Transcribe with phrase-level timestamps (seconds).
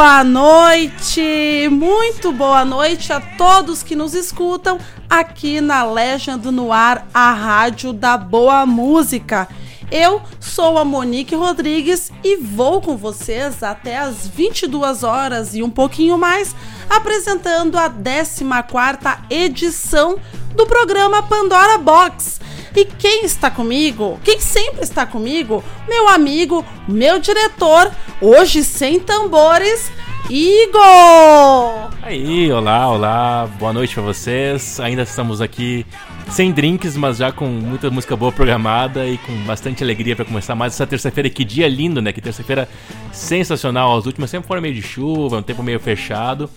[0.00, 4.78] Boa noite, muito boa noite a todos que nos escutam
[5.10, 9.48] aqui na Legend no Ar, a rádio da boa música.
[9.90, 15.70] Eu sou a Monique Rodrigues e vou com vocês até as 22 horas e um
[15.70, 16.54] pouquinho mais,
[16.88, 20.20] apresentando a 14ª edição
[20.54, 22.38] do programa Pandora Box.
[22.74, 24.18] E quem está comigo?
[24.22, 25.64] Quem sempre está comigo?
[25.88, 29.90] Meu amigo, meu diretor, hoje sem tambores,
[30.30, 31.90] Igor!
[32.02, 34.78] Aí, olá, olá, boa noite para vocês.
[34.78, 35.86] Ainda estamos aqui
[36.30, 40.54] sem drinks, mas já com muita música boa programada e com bastante alegria para começar
[40.54, 41.30] mais essa terça-feira.
[41.30, 42.12] Que dia lindo, né?
[42.12, 42.68] Que terça-feira
[43.10, 43.96] sensacional.
[43.96, 46.50] As últimas sempre foram meio de chuva, um tempo meio fechado.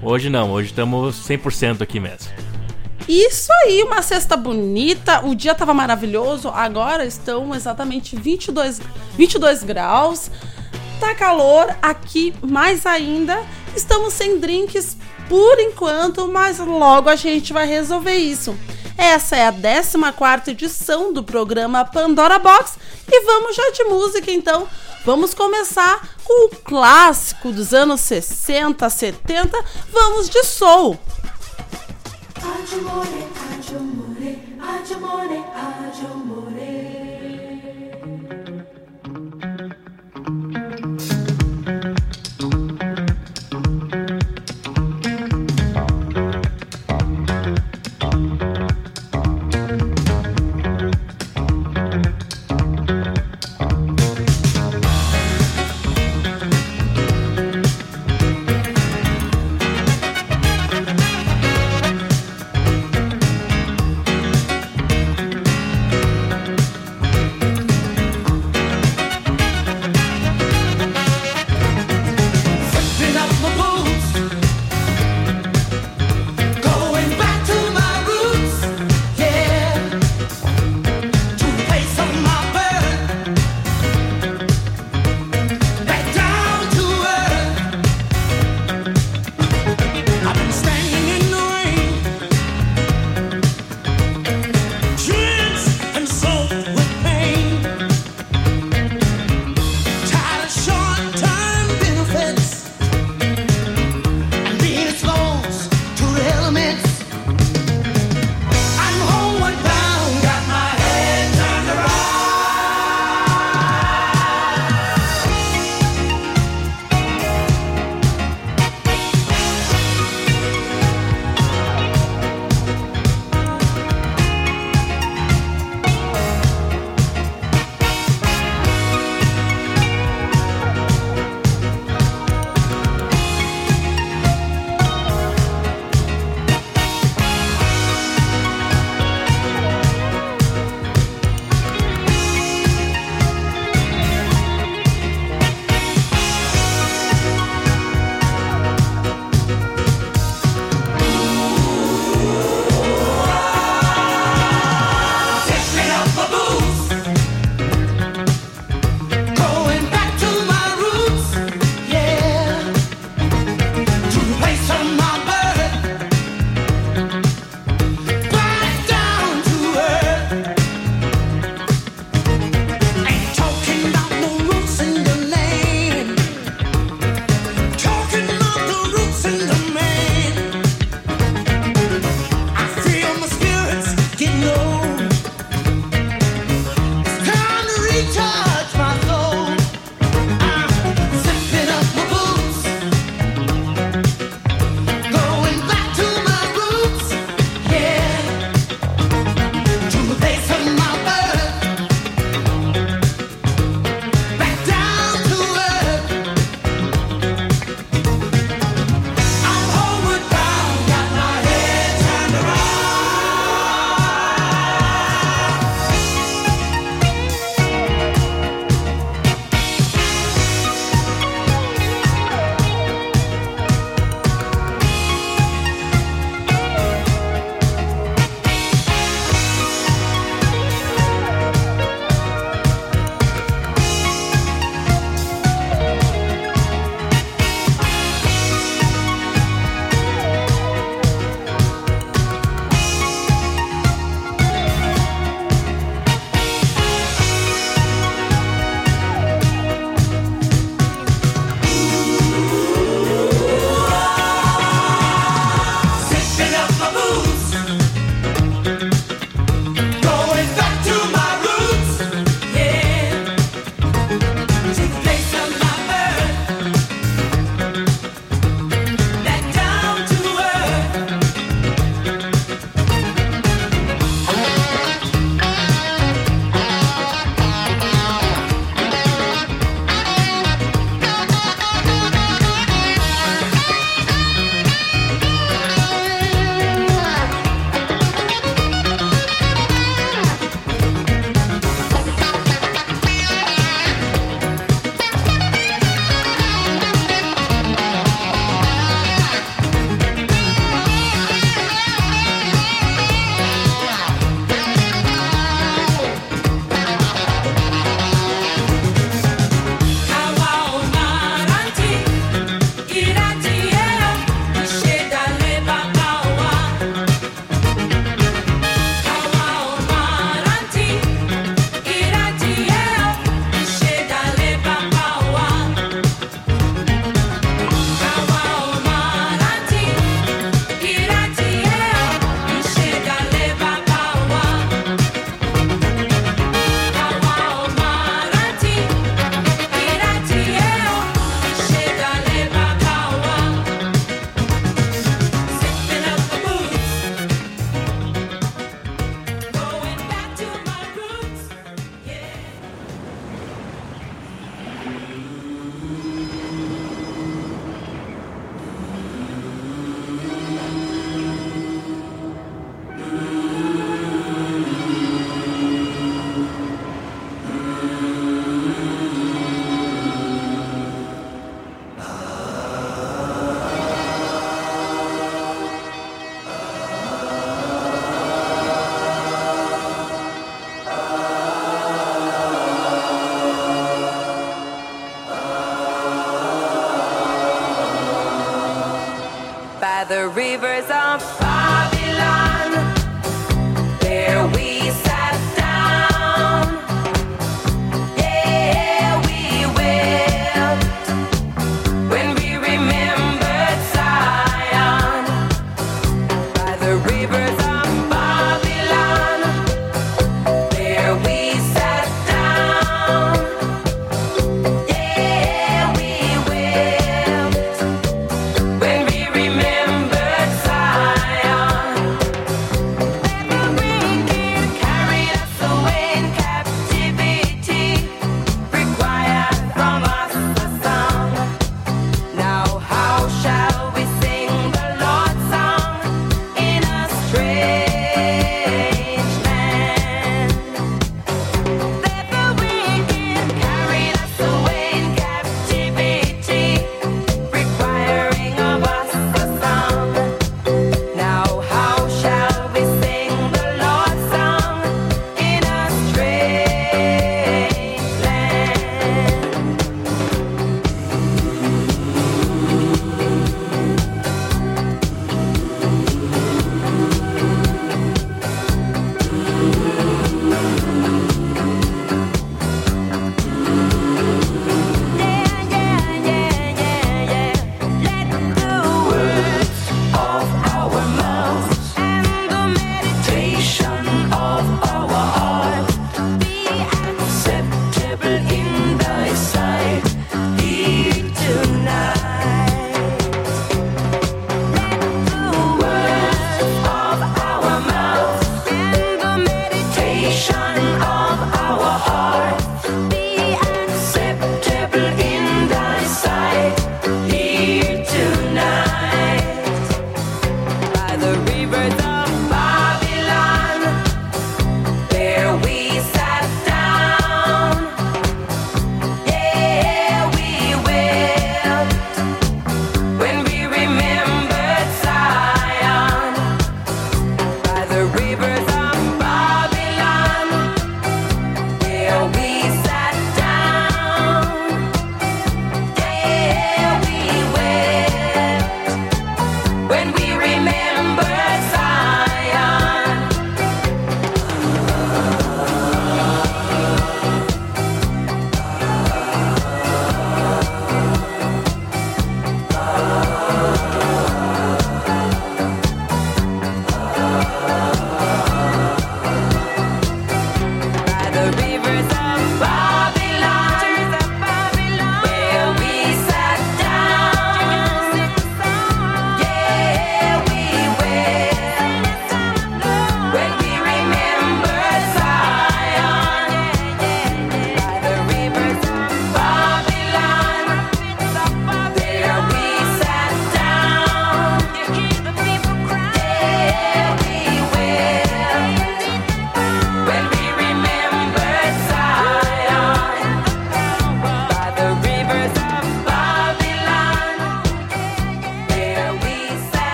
[0.00, 2.30] Hoje não, hoje estamos 100% aqui mesmo.
[3.08, 5.24] Isso aí, uma cesta bonita.
[5.24, 6.48] O dia tava maravilhoso.
[6.48, 8.80] Agora estão exatamente 22,
[9.16, 10.30] 22 graus.
[10.98, 13.42] Tá calor aqui mais ainda.
[13.76, 14.96] Estamos sem drinks
[15.28, 18.56] por enquanto, mas logo a gente vai resolver isso.
[18.98, 24.66] Essa é a 14 edição do programa Pandora Box e vamos já de música então.
[25.04, 29.64] Vamos começar com o clássico dos anos 60, 70.
[29.92, 30.98] Vamos de soul.
[32.42, 33.78] Agio amore, agio
[36.06, 36.75] amore.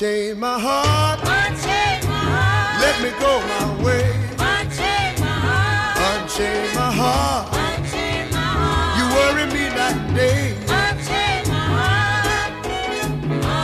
[0.00, 1.18] Unchain my heart.
[1.26, 2.78] Unchain my heart.
[2.78, 4.06] Let me go my way.
[4.38, 5.98] Unchain my heart.
[6.06, 7.50] Unchain my heart.
[7.50, 8.94] Unchain my heart.
[8.94, 10.54] You worry me that day.
[10.70, 12.62] Unchain my heart.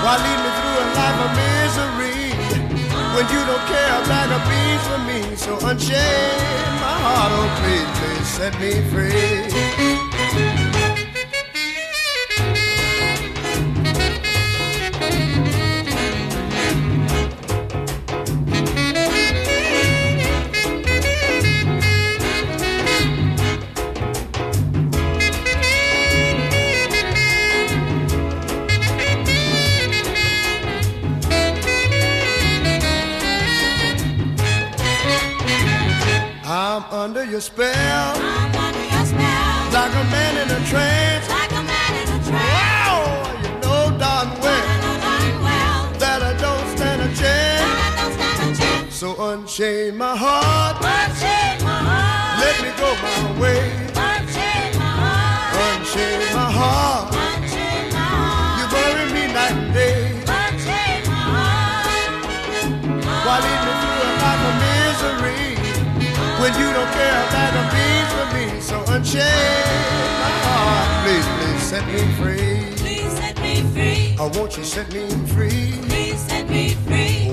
[0.03, 2.27] Why lead me through a life of misery
[3.15, 5.39] when you don't care a bag of beans for me?
[5.39, 10.64] So unchain my heart, oh please, please set me free.
[37.35, 39.73] Your spell, I'm under your spell.
[39.75, 41.29] like a man in a trance.
[41.29, 42.55] Like a man in a trance.
[42.55, 42.95] Wow,
[43.43, 44.63] you know darn well
[45.43, 47.59] well that I don't stand a chance.
[47.67, 48.95] that I don't stand a chance.
[48.95, 50.64] So unchain my heart,
[66.59, 68.61] you don't care a bag of beans for me?
[68.61, 72.77] So unchain my heart, please, please set me free.
[72.77, 74.17] Please set me free.
[74.19, 75.73] Oh, won't you set me free?
[75.89, 77.24] Please set me free.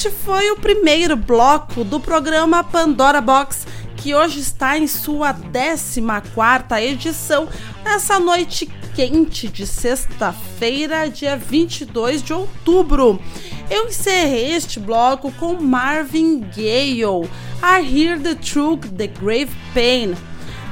[0.00, 3.66] Este foi o primeiro bloco do programa Pandora Box,
[3.98, 7.46] que hoje está em sua 14ª edição,
[7.84, 13.20] nessa noite quente de sexta-feira, dia 22 de outubro.
[13.68, 20.14] Eu encerrei este bloco com Marvin Gaye, I Hear the Truth, The Grave Pain.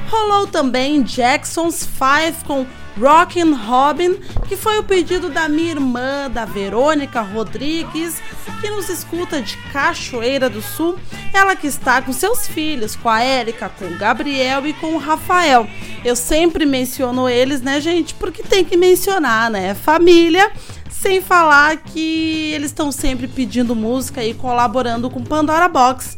[0.09, 2.65] Rolou também Jackson's Five com
[2.99, 4.15] Rockin' Robin,
[4.47, 8.21] que foi o pedido da minha irmã, da Verônica Rodrigues,
[8.69, 10.97] que nos escuta de Cachoeira do Sul.
[11.33, 14.97] Ela que está com seus filhos, com a Érica, com o Gabriel e com o
[14.97, 15.67] Rafael.
[16.05, 18.13] Eu sempre menciono eles, né, gente?
[18.13, 19.73] Porque tem que mencionar, né?
[19.73, 20.51] Família.
[20.89, 26.17] Sem falar que eles estão sempre pedindo música e colaborando com Pandora Box.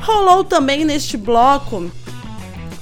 [0.00, 1.90] Rolou também neste bloco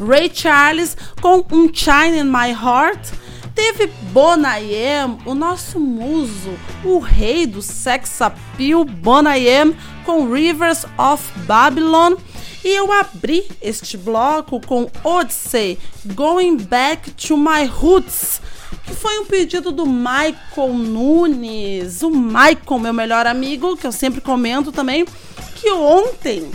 [0.00, 3.23] Ray Charles com um Shine in My Heart.
[3.54, 12.16] Teve Bonayem, o nosso muso, o rei do sex appeal, Bonayem, com Rivers of Babylon.
[12.64, 15.78] E eu abri este bloco com Odyssey,
[16.14, 18.40] Going Back to My Roots,
[18.84, 22.02] que foi um pedido do Michael Nunes.
[22.02, 25.04] O Michael, meu melhor amigo, que eu sempre comento também,
[25.54, 26.50] que ontem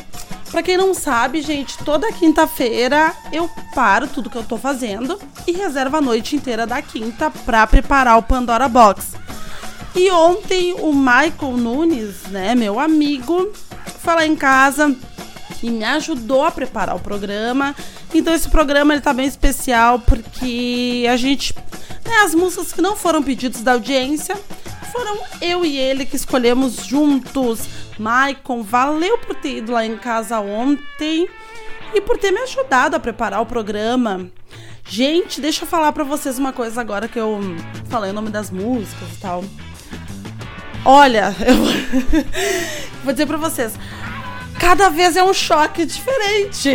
[0.52, 5.52] Pra quem não sabe, gente, toda quinta-feira eu paro tudo que eu tô fazendo e
[5.52, 9.14] reservo a noite inteira da quinta pra preparar o Pandora Box.
[9.96, 13.52] E ontem o Michael Nunes, né, meu amigo,
[14.00, 14.96] foi lá em casa
[15.62, 17.76] e me ajudou a preparar o programa.
[18.14, 21.54] Então esse programa ele tá bem especial porque a gente,
[22.18, 24.36] as músicas que não foram pedidos da audiência,
[24.92, 27.68] foram eu e ele que escolhemos juntos.
[27.98, 31.28] Maicon, valeu por ter ido lá em casa ontem
[31.94, 34.30] e por ter me ajudado a preparar o programa.
[34.86, 37.40] Gente, deixa eu falar para vocês uma coisa agora que eu
[37.90, 39.44] falei o nome das músicas e tal.
[40.84, 41.56] Olha, eu
[43.04, 43.74] vou dizer para vocês,
[44.60, 46.70] cada vez é um choque diferente.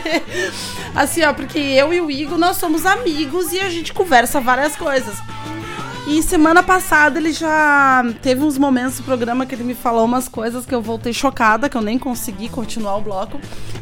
[0.96, 4.74] assim, ó, porque eu e o Igor nós somos amigos e a gente conversa várias
[4.74, 5.14] coisas.
[6.06, 10.26] E semana passada ele já teve uns momentos do programa que ele me falou umas
[10.26, 13.38] coisas que eu voltei chocada, que eu nem consegui continuar o bloco.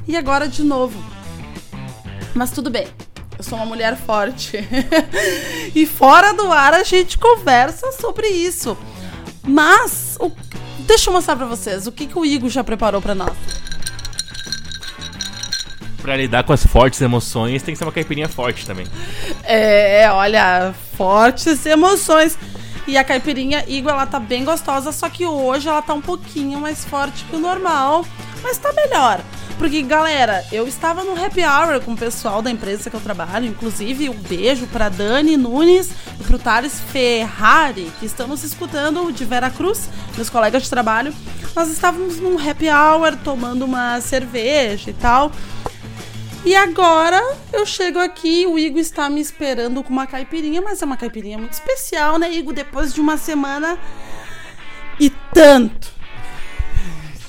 [0.07, 1.03] E agora de novo.
[2.35, 2.89] Mas tudo bem.
[3.39, 4.59] Eu sou uma mulher forte.
[5.75, 8.77] e fora do ar a gente conversa sobre isso.
[9.47, 10.31] Mas o...
[10.89, 13.37] deixa eu mostrar para vocês o que, que o Igor já preparou para nós.
[16.01, 18.87] Pra lidar com as fortes emoções, tem que ser uma caipirinha forte também.
[19.45, 22.39] É, olha, fortes emoções.
[22.87, 26.59] E a caipirinha Igor, ela tá bem gostosa, só que hoje ela tá um pouquinho
[26.59, 28.03] mais forte que o normal,
[28.43, 29.21] mas tá melhor.
[29.59, 33.45] Porque, galera, eu estava no happy hour com o pessoal da empresa que eu trabalho,
[33.45, 39.25] inclusive um beijo para Dani Nunes e pro Thales Ferrari, que estão nos escutando de
[39.25, 41.13] Vera Cruz, meus colegas de trabalho.
[41.57, 45.33] Nós estávamos num happy hour tomando uma cerveja e tal.
[46.45, 47.21] E agora
[47.53, 51.37] eu chego aqui, o Igor está me esperando com uma caipirinha, mas é uma caipirinha
[51.37, 52.55] muito especial, né, Igor?
[52.55, 53.77] Depois de uma semana
[55.01, 55.99] e tanto.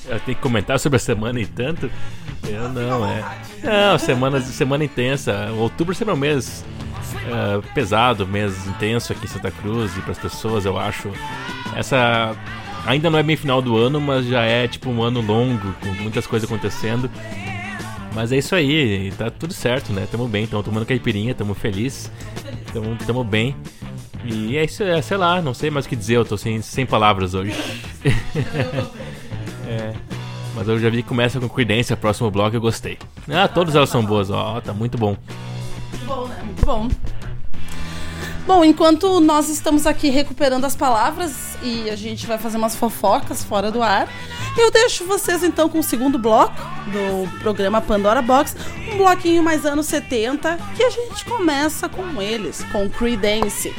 [0.06, 1.90] Eu tenho que comentar sobre a semana e tanto?
[2.48, 3.24] Eu não, é.
[3.62, 5.50] Não, semana, semana intensa.
[5.56, 6.64] Outubro sempre é um mês
[7.26, 11.10] é, pesado, mês intenso aqui em Santa Cruz e para as pessoas, eu acho.
[11.76, 12.36] Essa
[12.86, 15.88] ainda não é bem final do ano, mas já é tipo um ano longo, com
[16.02, 17.10] muitas coisas acontecendo.
[18.14, 20.06] Mas é isso aí, tá tudo certo, né?
[20.10, 22.10] Tamo bem, tamo tomando caipirinha, tamo feliz,
[22.72, 23.54] tamo, tamo bem.
[24.24, 26.60] E é isso, é, sei lá, não sei mais o que dizer, eu tô sem,
[26.60, 27.54] sem palavras hoje.
[29.66, 29.92] é,
[30.54, 32.98] mas eu já vi que começa com Creedence, o próximo bloco eu gostei.
[33.28, 35.16] Ah, todas elas são boas, ó, tá muito bom.
[35.90, 36.40] Muito bom, né?
[36.44, 36.88] Muito bom.
[38.46, 43.44] Bom, enquanto nós estamos aqui recuperando as palavras e a gente vai fazer umas fofocas
[43.44, 44.08] fora do ar,
[44.56, 48.56] eu deixo vocês então com o segundo bloco do programa Pandora Box,
[48.92, 53.72] um bloquinho mais anos 70, que a gente começa com eles, com Creedence.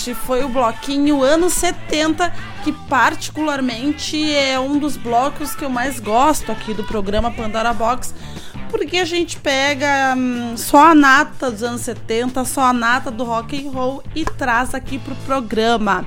[0.00, 2.32] Este foi o bloquinho anos 70,
[2.64, 8.14] que particularmente é um dos blocos que eu mais gosto aqui do programa Pandora Box,
[8.70, 13.24] porque a gente pega hum, só a nata dos anos 70, só a nata do
[13.24, 16.06] rock and roll e traz aqui pro programa.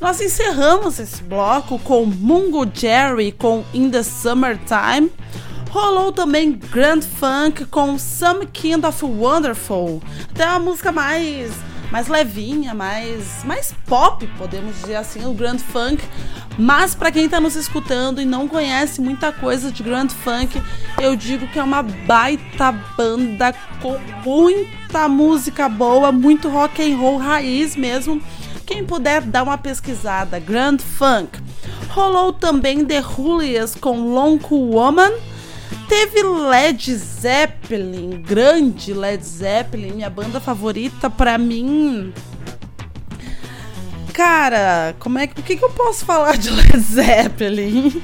[0.00, 5.12] Nós encerramos esse bloco com Mungo Jerry com In the Summertime.
[5.70, 10.02] Rolou também Grand Funk com Some Kind of Wonderful.
[10.34, 11.52] Até uma música mais
[11.90, 16.02] mais levinha, mais mais pop, podemos dizer assim, o Grand Funk.
[16.58, 20.60] Mas para quem tá nos escutando e não conhece muita coisa de Grand Funk,
[21.00, 27.16] eu digo que é uma baita banda com muita música boa, muito rock and roll
[27.16, 28.20] raiz mesmo.
[28.66, 31.40] Quem puder dar uma pesquisada, Grand Funk.
[31.88, 35.12] Rolou também The Julius com Long Woman.
[35.88, 37.57] Teve Led Zeppelin,
[38.22, 42.12] grande Led Zeppelin, minha banda favorita pra mim.
[44.14, 48.02] Cara, como é que o que, que eu posso falar de Led Zeppelin?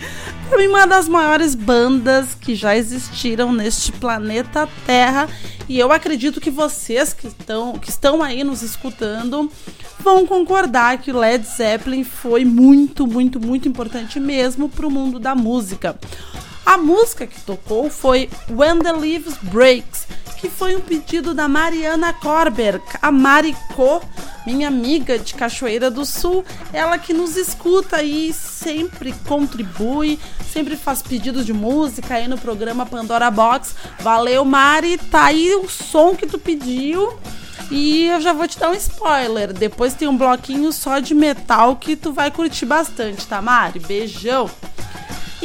[0.49, 5.29] Pra mim, uma das maiores bandas que já existiram neste planeta Terra.
[5.69, 9.51] E eu acredito que vocês que estão, que estão aí nos escutando
[9.99, 15.99] vão concordar que Led Zeppelin foi muito, muito, muito importante mesmo pro mundo da música.
[16.65, 20.07] A música que tocou foi When the Leaves Breaks,
[20.39, 24.01] que foi um pedido da Mariana Korber, a Maricô,
[24.47, 30.19] minha amiga de Cachoeira do Sul, ela que nos escuta e sempre contribui,
[30.53, 33.75] sempre faz pedidos de música aí no programa Pandora Box.
[34.01, 37.19] Valeu, Mari, tá aí o som que tu pediu.
[37.71, 39.53] E eu já vou te dar um spoiler.
[39.53, 43.81] Depois tem um bloquinho só de metal que tu vai curtir bastante, tá, Mari?
[43.81, 44.51] Beijão.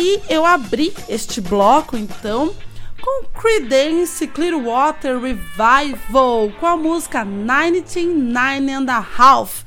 [0.01, 2.55] E eu abri este bloco então
[3.01, 9.65] com Creedence Clearwater Revival com a música 99 and a Half,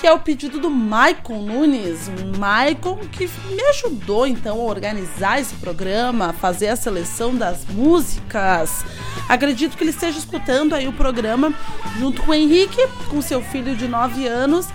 [0.00, 2.08] que é o pedido do Michael Nunes.
[2.08, 8.84] Michael que me ajudou então a organizar esse programa, fazer a seleção das músicas.
[9.28, 11.52] Acredito que ele esteja escutando aí o programa
[11.98, 14.68] junto com o Henrique, com seu filho de 9 anos.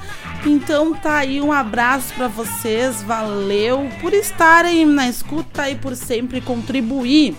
[0.45, 6.39] Então tá aí um abraço para vocês, valeu por estarem na escuta e por sempre
[6.41, 7.35] contribuir.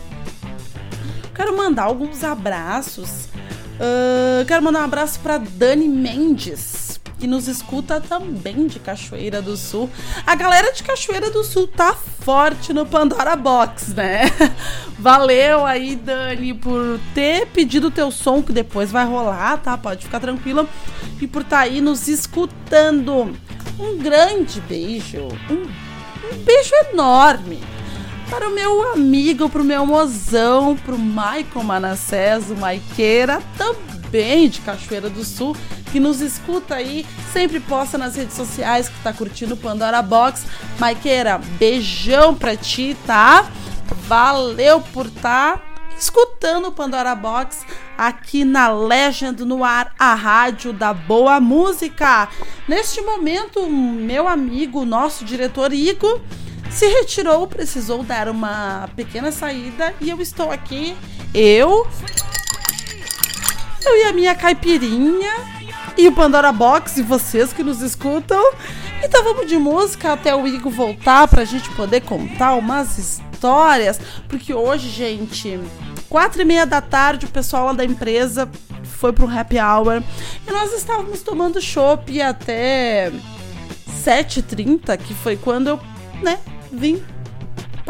[1.34, 3.30] Quero mandar alguns abraços.
[3.80, 6.89] Ah, quero mandar um abraço para Dani Mendes,
[7.20, 9.90] que nos escuta também de Cachoeira do Sul.
[10.26, 14.22] A galera de Cachoeira do Sul tá forte no Pandora Box, né?
[14.98, 19.76] Valeu aí, Dani, por ter pedido o teu som, que depois vai rolar, tá?
[19.76, 20.66] Pode ficar tranquila.
[21.20, 23.36] E por estar aí nos escutando.
[23.78, 25.28] Um grande beijo.
[25.50, 25.62] Um,
[26.32, 27.60] um beijo enorme
[28.30, 33.99] para o meu amigo, para o meu mozão, para o Michael Manassés, o Maiqueira, também
[34.10, 35.56] de Cachoeira do Sul,
[35.92, 40.44] que nos escuta aí, sempre posta nas redes sociais que tá curtindo Pandora Box.
[40.78, 43.48] Maiqueira, beijão pra ti, tá?
[44.08, 47.64] Valeu por estar escutando Pandora Box
[47.96, 52.28] aqui na Legend no ar, a rádio da boa música.
[52.66, 56.20] Neste momento, meu amigo, nosso diretor Igor,
[56.70, 60.96] se retirou, precisou dar uma pequena saída e eu estou aqui,
[61.34, 61.86] eu,
[63.84, 65.32] eu e a minha caipirinha
[65.96, 68.42] e o Pandora Box e vocês que nos escutam.
[69.02, 74.52] Então vamos de música até o Igor voltar pra gente poder contar umas histórias, porque
[74.52, 75.58] hoje, gente,
[76.08, 78.48] quatro e meia da tarde, o pessoal lá da empresa
[78.84, 80.02] foi pro happy hour
[80.46, 83.10] e nós estávamos tomando chopp até
[84.04, 85.80] 7h30, que foi quando eu,
[86.22, 86.38] né,
[86.70, 87.02] vim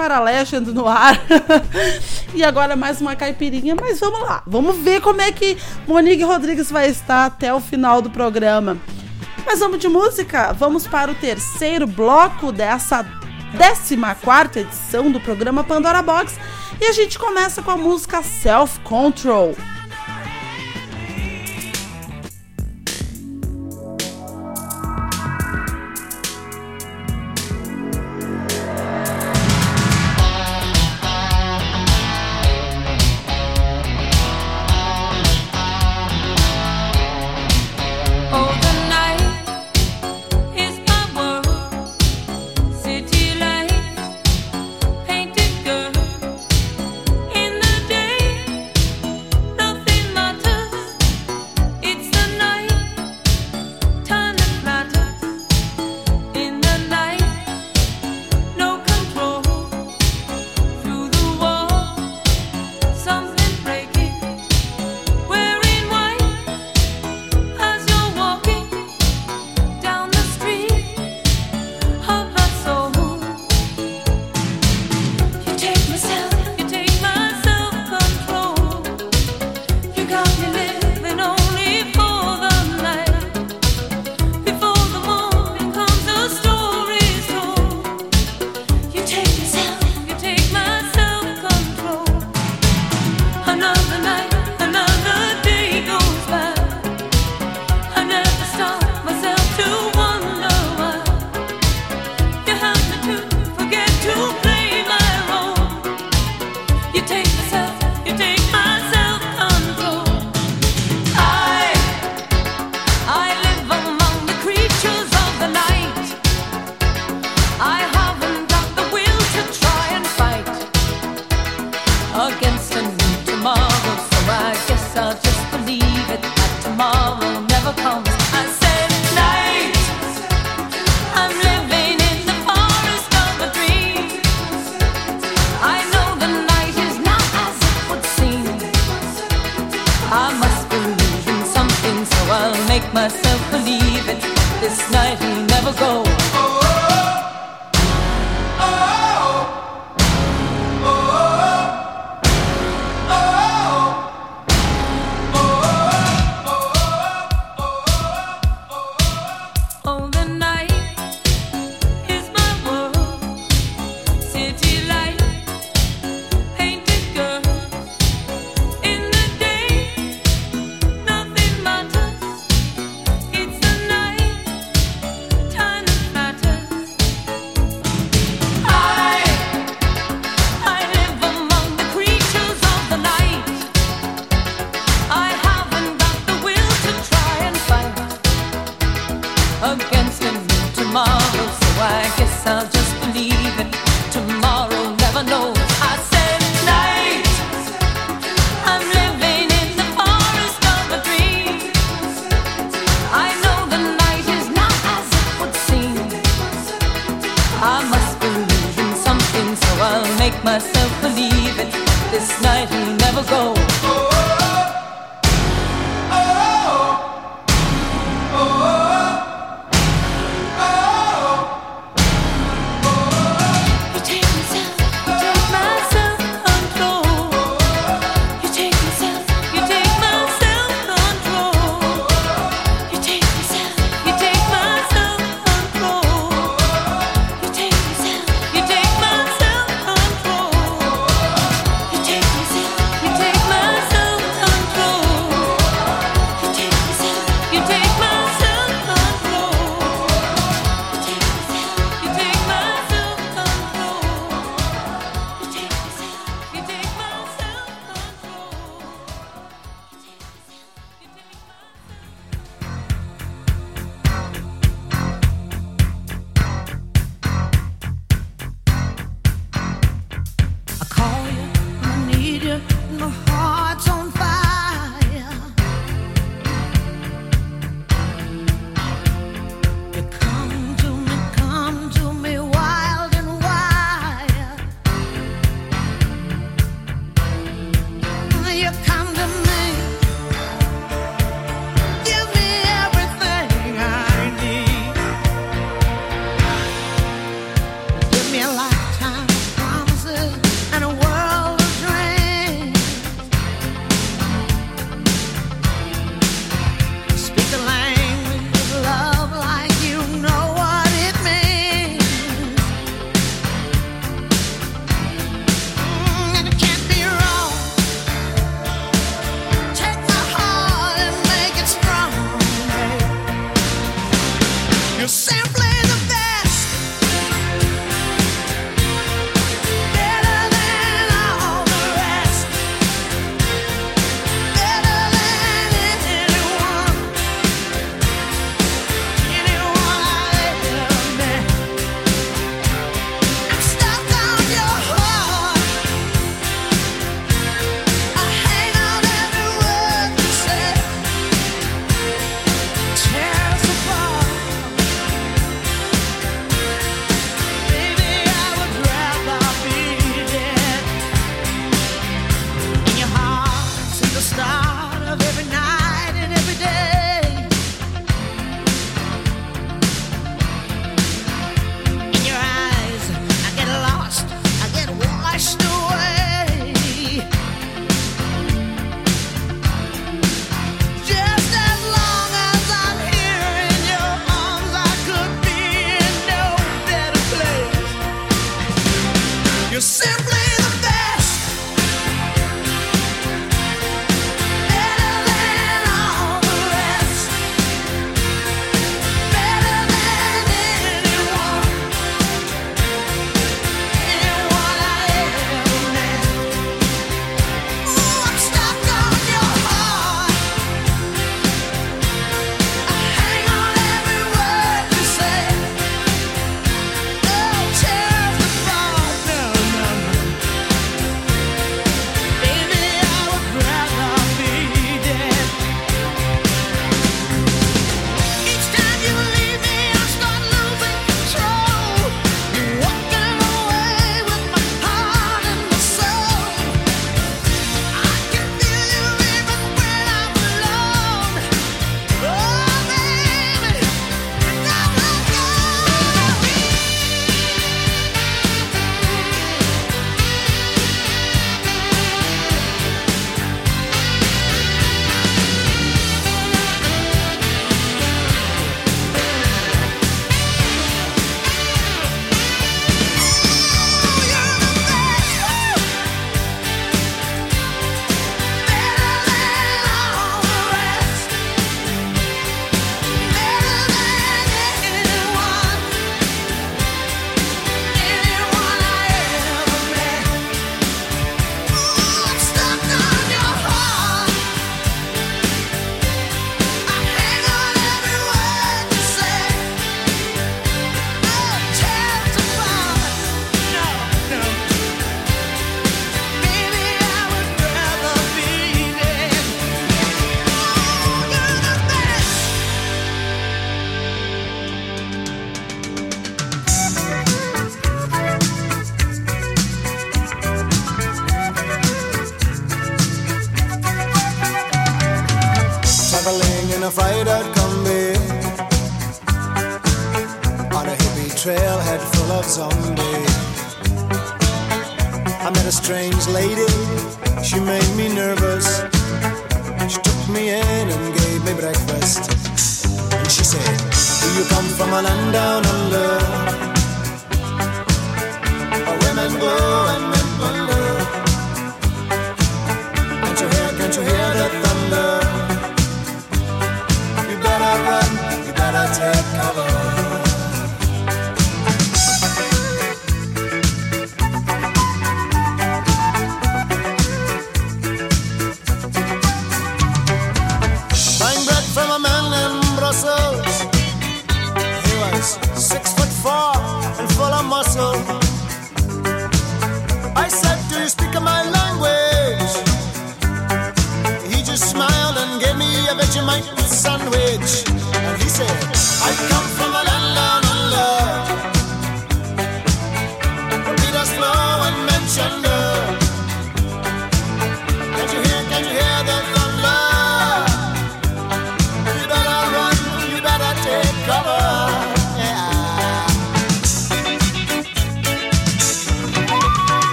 [0.00, 1.20] para Legend no ar.
[2.32, 4.42] e agora mais uma caipirinha, mas vamos lá.
[4.46, 8.78] Vamos ver como é que Monique Rodrigues vai estar até o final do programa.
[9.44, 10.54] Mas vamos de música?
[10.54, 13.04] Vamos para o terceiro bloco dessa
[13.58, 16.38] 14 edição do programa Pandora Box.
[16.80, 19.54] E a gente começa com a música Self Control.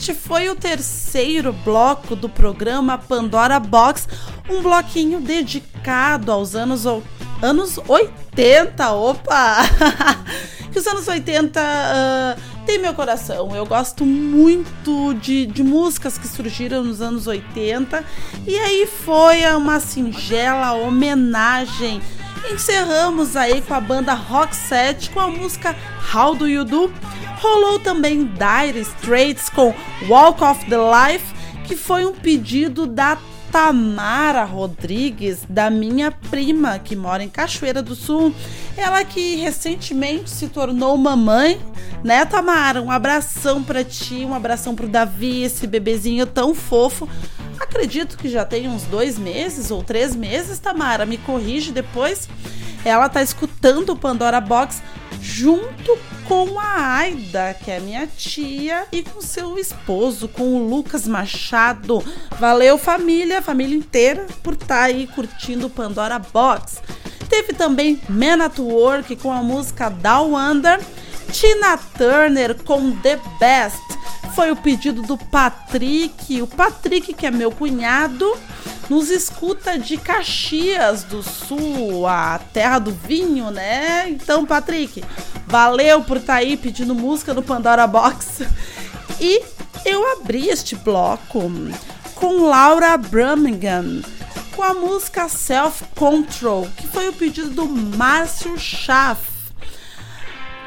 [0.00, 4.08] Este foi o terceiro bloco do programa Pandora Box,
[4.48, 6.86] um bloquinho dedicado aos anos,
[7.42, 8.92] anos 80.
[8.92, 9.58] Opa!
[10.72, 13.54] que os anos 80 uh, ah, tem meu coração.
[13.54, 18.02] Eu gosto muito de, de músicas que surgiram nos anos 80.
[18.46, 22.00] E aí foi uma singela homenagem.
[22.50, 25.76] Encerramos aí com a banda Rock Set com a música
[26.14, 26.90] How Do You Do?
[27.40, 29.74] Rolou também Dire Straits com
[30.06, 31.24] Walk of the Life,
[31.64, 33.16] que foi um pedido da
[33.50, 38.34] Tamara Rodrigues, da minha prima que mora em Cachoeira do Sul.
[38.76, 41.58] Ela que recentemente se tornou mamãe,
[42.04, 42.82] né, Tamara?
[42.82, 47.08] Um abração para ti, um abração pro Davi, esse bebezinho tão fofo.
[47.58, 51.06] Acredito que já tem uns dois meses ou três meses, Tamara.
[51.06, 52.28] Me corrige depois.
[52.84, 54.82] Ela tá escutando o Pandora Box
[55.20, 61.06] junto com a Aida, que é minha tia, e com seu esposo, com o Lucas
[61.06, 62.02] Machado.
[62.38, 66.80] Valeu, família, família inteira, por estar tá aí curtindo o Pandora Box.
[67.28, 70.80] Teve também Man at Work com a música Down Under,
[71.32, 73.89] Tina Turner com The Best
[74.34, 76.40] foi o pedido do Patrick.
[76.42, 78.32] O Patrick, que é meu cunhado,
[78.88, 84.08] nos escuta de Caxias do Sul, a terra do vinho, né?
[84.08, 85.04] Então, Patrick,
[85.46, 88.46] valeu por estar tá aí pedindo música no Pandora Box.
[89.22, 89.42] E
[89.84, 91.42] eu abri este bloco
[92.14, 94.00] com Laura Birmingham
[94.56, 99.29] com a música Self Control, que foi o pedido do Márcio Schaff.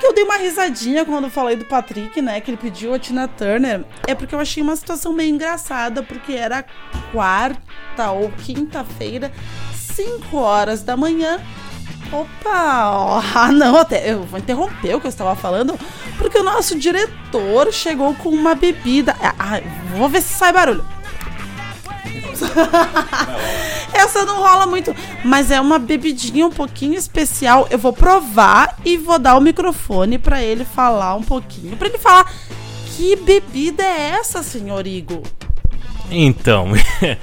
[0.03, 2.41] Que eu dei uma risadinha quando eu falei do Patrick, né?
[2.41, 3.85] Que ele pediu a Tina Turner.
[4.05, 6.65] É porque eu achei uma situação meio engraçada, porque era
[7.13, 9.31] quarta ou quinta-feira,
[9.73, 11.39] 5 horas da manhã.
[12.11, 12.89] Opa!
[12.91, 15.79] ó, Ah, não, até eu vou interromper o que eu estava falando,
[16.17, 19.15] porque o nosso diretor chegou com uma bebida.
[19.39, 19.61] Ah,
[19.95, 20.85] vou ver se sai barulho.
[23.93, 27.67] Essa não rola muito, mas é uma bebidinha um pouquinho especial.
[27.69, 31.97] Eu vou provar e vou dar o microfone pra ele falar um pouquinho, Pra ele
[31.97, 32.31] falar
[32.95, 35.21] que bebida é essa, senhor Igor.
[36.11, 36.71] Então,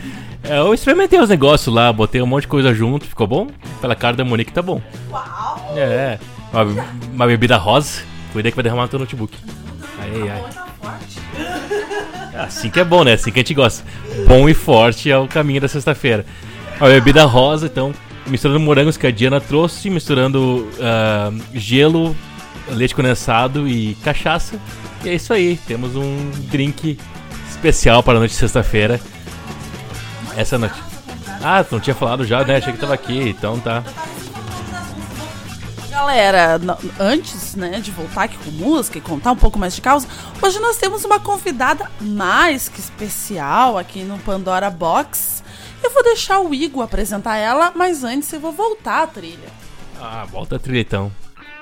[0.43, 3.47] eu experimentei os negócios lá, botei um monte de coisa junto, ficou bom?
[3.81, 4.81] Pela cara da Monique tá bom.
[5.11, 5.75] Uau!
[5.77, 6.19] É,
[6.53, 6.65] uma,
[7.13, 8.03] uma bebida rosa,
[8.33, 9.37] cuidei que vai derramar no teu notebook.
[9.99, 11.80] Ai, ai.
[12.45, 13.15] Assim que é bom, né?
[13.15, 13.85] Assim que a gente gosta.
[14.27, 16.25] Bom e forte é o caminho da sexta-feira.
[16.81, 17.93] Uma bebida rosa, então,
[18.27, 22.17] misturando morangos que a Diana trouxe, misturando ah, gelo,
[22.69, 24.59] leite condensado e cachaça.
[25.05, 26.99] E é isso aí, temos um drink
[27.49, 29.01] especial para a noite de sexta-feira.
[30.37, 30.81] Essa noite.
[31.43, 32.57] Ah, não tinha falado já, né?
[32.57, 33.83] Achei que tava aqui, então tá.
[36.01, 36.59] Galera,
[36.99, 40.09] antes né, de voltar aqui com música e contar um pouco mais de causa,
[40.41, 45.45] hoje nós temos uma convidada mais que especial aqui no Pandora Box.
[45.85, 49.51] Eu vou deixar o Igor apresentar ela, mas antes eu vou voltar à trilha.
[50.01, 51.13] Ah, volta a trilha então.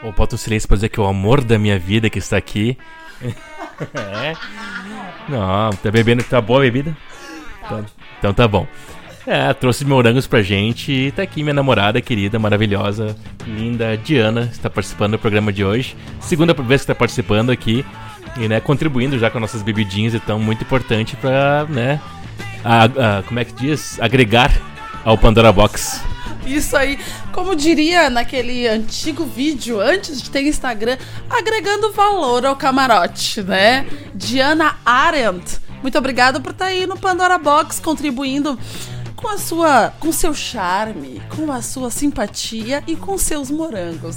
[0.05, 2.37] Ou bota o silêncio pra dizer que é o amor da minha vida que está
[2.37, 2.79] aqui.
[3.21, 4.35] é.
[5.29, 6.97] Não, tá bebendo, tá boa a bebida?
[7.65, 7.87] Então,
[8.21, 8.69] então tá bom.
[9.31, 13.15] É, trouxe morangos pra gente e tá aqui minha namorada querida, maravilhosa,
[13.47, 15.95] linda, Diana, está participando do programa de hoje.
[16.19, 17.85] Segunda vez que tá participando aqui
[18.39, 22.01] e, né, contribuindo já com nossas bebidinhas, então muito importante pra, né,
[22.65, 22.85] a-
[23.19, 24.01] a- como é que diz?
[24.01, 24.51] Agregar
[25.05, 26.01] ao Pandora Box.
[26.47, 26.99] Isso aí,
[27.31, 30.97] como diria naquele antigo vídeo, antes de ter Instagram,
[31.29, 33.85] agregando valor ao camarote, né?
[34.15, 38.59] Diana Arendt, muito obrigada por estar aí no Pandora Box, contribuindo
[39.19, 44.17] com a sua, com seu charme, com a sua simpatia e com seus morangos.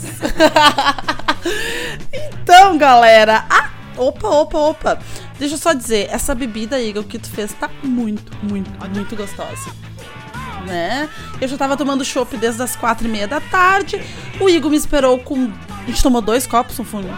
[2.13, 4.99] então, galera, ah, opa, opa, opa.
[5.39, 9.71] Deixa eu só dizer, essa bebida, Igor, que tu fez tá muito, muito, muito gostosa
[10.67, 11.09] né?
[11.41, 13.99] Eu já tava tomando chopp desde as quatro e meia da tarde.
[14.39, 15.51] O Igor me esperou com.
[15.69, 17.09] A gente tomou dois copos, um fundo.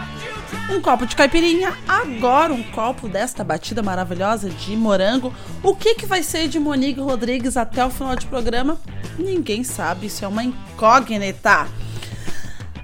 [0.70, 5.32] Um copo de caipirinha, agora um copo desta batida maravilhosa de morango.
[5.62, 8.78] O que que vai ser de Monique Rodrigues até o final do programa?
[9.18, 11.68] Ninguém sabe, isso é uma incógnita.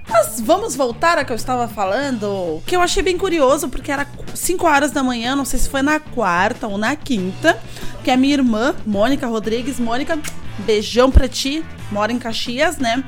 [0.07, 4.05] Mas vamos voltar ao que eu estava falando, que eu achei bem curioso, porque era
[4.33, 7.57] 5 horas da manhã, não sei se foi na quarta ou na quinta,
[8.03, 10.19] que a minha irmã, Mônica Rodrigues, Mônica,
[10.59, 13.03] beijão pra ti, mora em Caxias, né?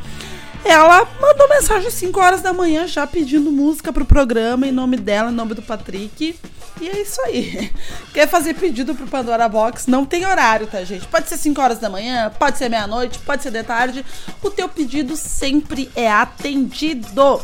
[0.65, 4.95] Ela mandou mensagem às 5 horas da manhã já pedindo música pro programa em nome
[4.95, 6.39] dela, em nome do Patrick.
[6.79, 7.71] E é isso aí.
[8.13, 9.87] Quer fazer pedido pro Pandora Box?
[9.87, 11.05] Não tem horário, tá, gente?
[11.07, 14.05] Pode ser 5 horas da manhã, pode ser meia-noite, pode ser de tarde.
[14.41, 17.41] O teu pedido sempre é atendido.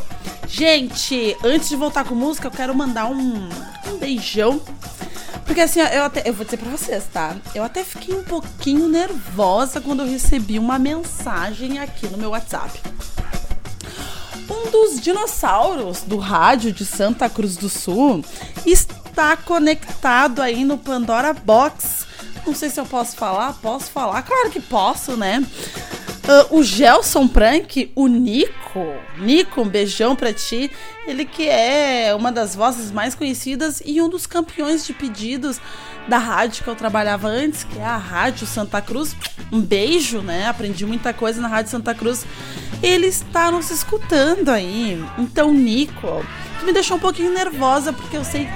[0.48, 3.48] Gente, antes de voltar com música, eu quero mandar um,
[3.86, 4.60] um beijão.
[5.44, 6.28] Porque assim, eu até.
[6.28, 7.36] Eu vou dizer pra vocês, tá?
[7.54, 12.80] Eu até fiquei um pouquinho nervosa quando eu recebi uma mensagem aqui no meu WhatsApp
[14.48, 18.24] um dos dinossauros do rádio de Santa Cruz do Sul
[18.66, 22.06] está conectado aí no Pandora Box.
[22.46, 24.22] Não sei se eu posso falar, posso falar?
[24.22, 25.44] Claro que posso, né?
[26.32, 28.94] Ah, o Gelson Prank, o Nico.
[29.18, 30.70] Nico, um beijão pra ti.
[31.04, 35.60] Ele que é uma das vozes mais conhecidas e um dos campeões de pedidos
[36.10, 39.14] da rádio que eu trabalhava antes, que é a Rádio Santa Cruz.
[39.52, 40.48] Um beijo, né?
[40.48, 42.26] Aprendi muita coisa na Rádio Santa Cruz.
[42.82, 45.02] Ele está nos escutando aí.
[45.16, 46.26] Então, Nico,
[46.58, 48.48] tu me deixou um pouquinho nervosa porque eu sei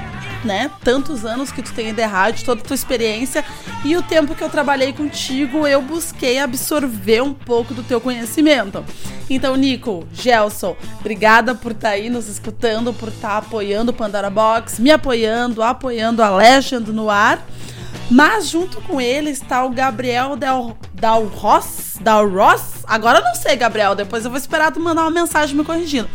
[0.44, 0.70] né?
[0.82, 3.44] Tantos anos que tu tem de rádio, toda a tua experiência
[3.84, 8.84] e o tempo que eu trabalhei contigo, eu busquei absorver um pouco do teu conhecimento.
[9.28, 14.78] Então, Nico, Gelson, obrigada por estar aí nos escutando, por estar apoiando o Pandora Box,
[14.78, 17.44] me apoiando, apoiando a Legend no ar.
[18.10, 22.84] Mas junto com ele está o Gabriel Del, Dal Ross, Dal Ross.
[22.86, 23.94] Agora eu não sei, Gabriel.
[23.94, 26.08] Depois eu vou esperar tu mandar uma mensagem me corrigindo.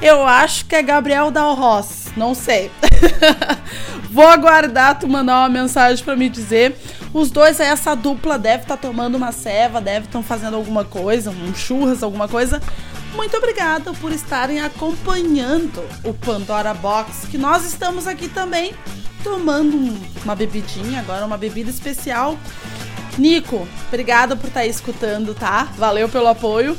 [0.00, 2.06] Eu acho que é Gabriel Dal Ross.
[2.16, 2.70] Não sei.
[4.10, 6.76] vou aguardar tu mandar uma mensagem para me dizer.
[7.12, 11.54] Os dois, essa dupla, deve estar tomando uma ceva, deve estar fazendo alguma coisa, um
[11.54, 12.60] churras, alguma coisa.
[13.14, 18.74] Muito obrigada por estarem acompanhando o Pandora Box, que nós estamos aqui também
[19.24, 22.38] tomando um- uma bebidinha, agora uma bebida especial.
[23.18, 25.64] Nico, obrigada por estar aí escutando, tá?
[25.76, 26.76] Valeu pelo apoio.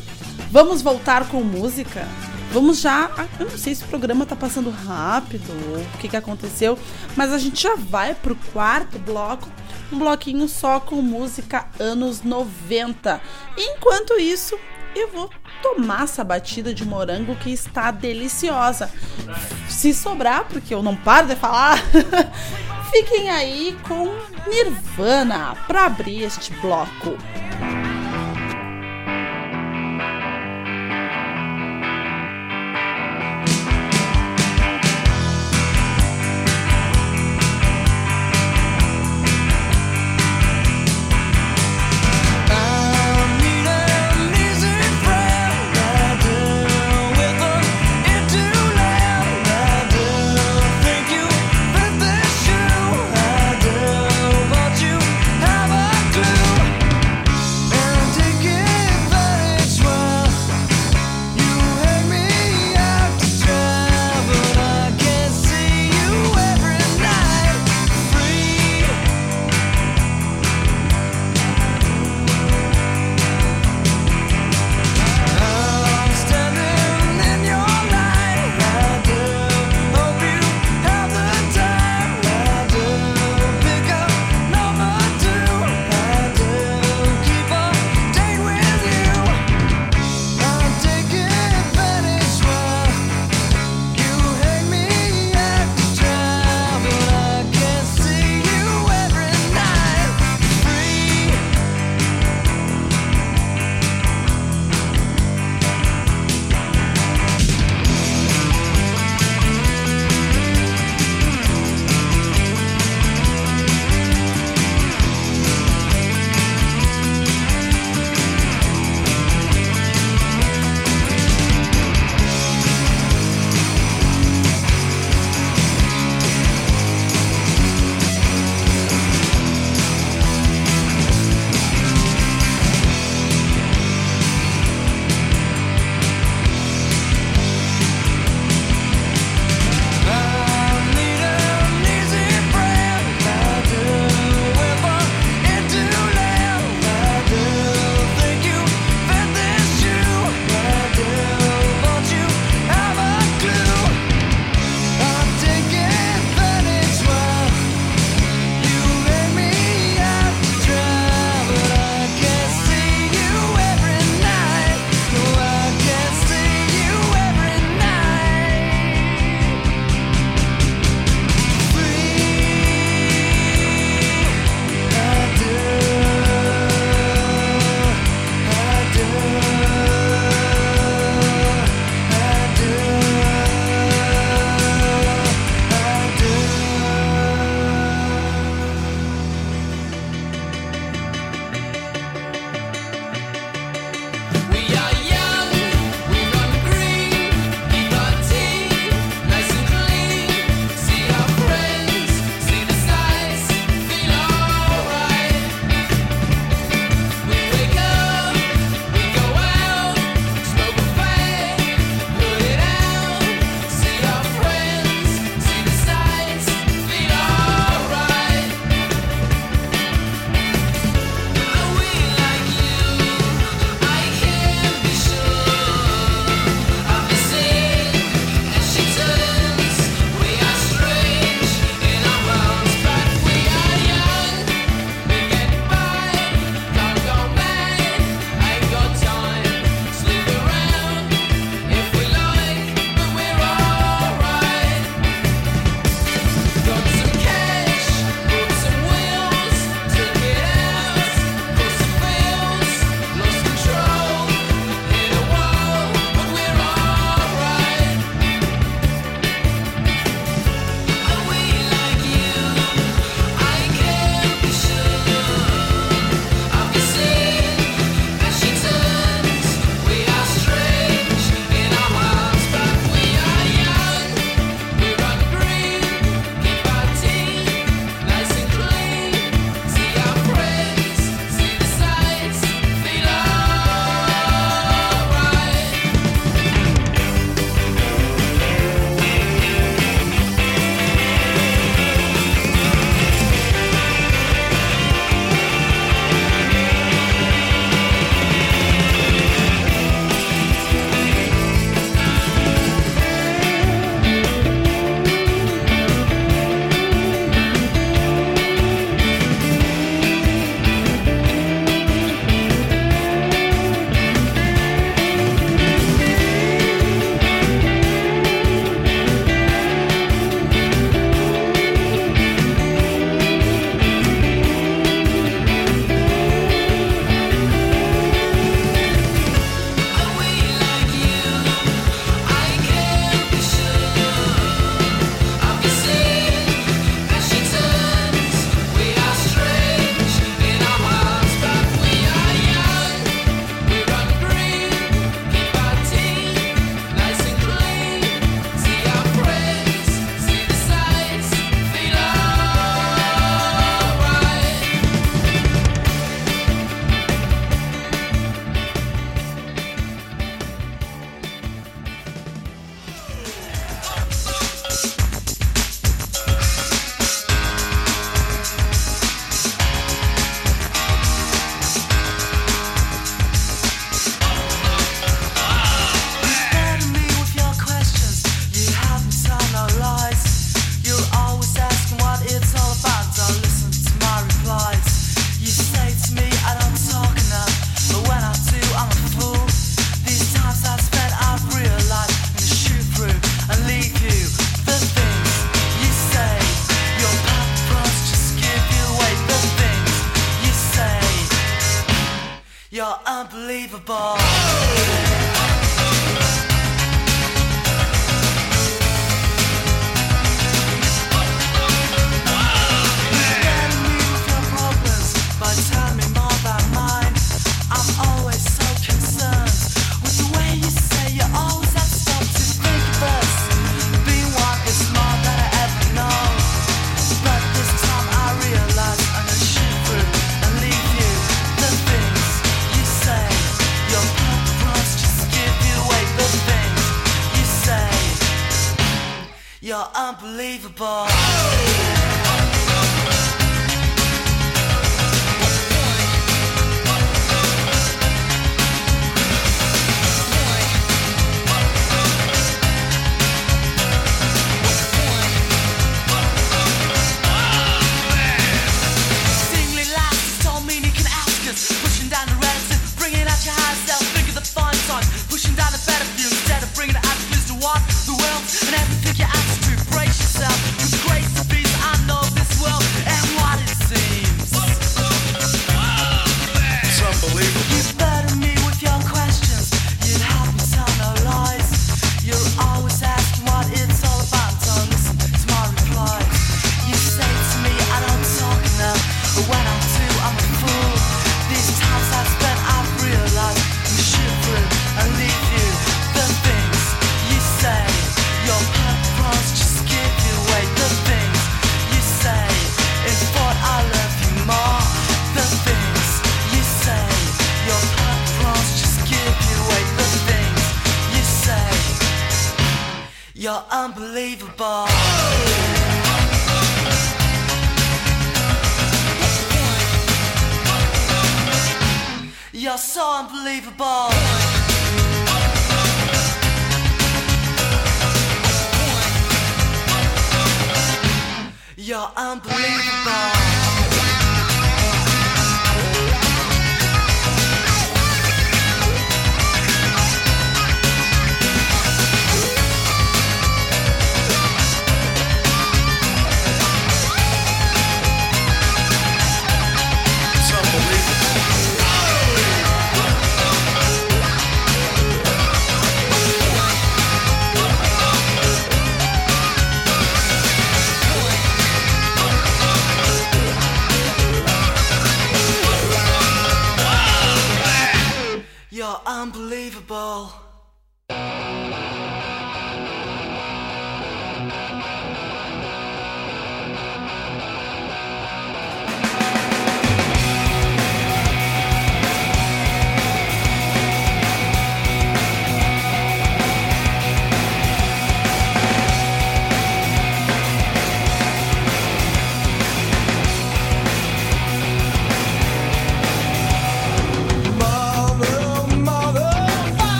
[0.51, 2.07] Vamos voltar com música?
[2.51, 3.09] Vamos já.
[3.39, 6.77] Eu não sei se o programa tá passando rápido ou o que, que aconteceu,
[7.15, 9.49] mas a gente já vai pro quarto bloco.
[9.91, 13.22] Um bloquinho só com música anos 90.
[13.57, 14.57] Enquanto isso,
[14.95, 15.30] eu vou
[15.65, 18.91] tomar essa batida de morango que está deliciosa.
[19.67, 21.79] Se sobrar, porque eu não paro de falar,
[22.93, 24.05] fiquem aí com
[24.47, 27.17] Nirvana para abrir este bloco.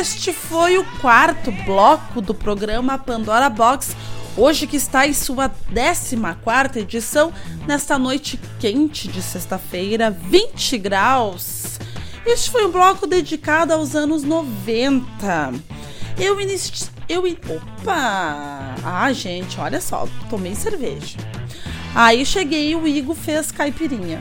[0.00, 3.94] Este foi o quarto bloco do programa Pandora Box.
[4.34, 7.30] Hoje que está em sua 14ª edição,
[7.66, 11.78] nesta noite quente de sexta-feira, 20 graus.
[12.24, 15.52] Este foi um bloco dedicado aos anos 90.
[16.18, 16.38] Eu.
[17.06, 17.22] Eu...
[17.54, 18.74] Opa!
[18.82, 21.18] Ah, gente, olha só, tomei cerveja.
[21.94, 24.18] Aí cheguei e o Igor fez caipirinha.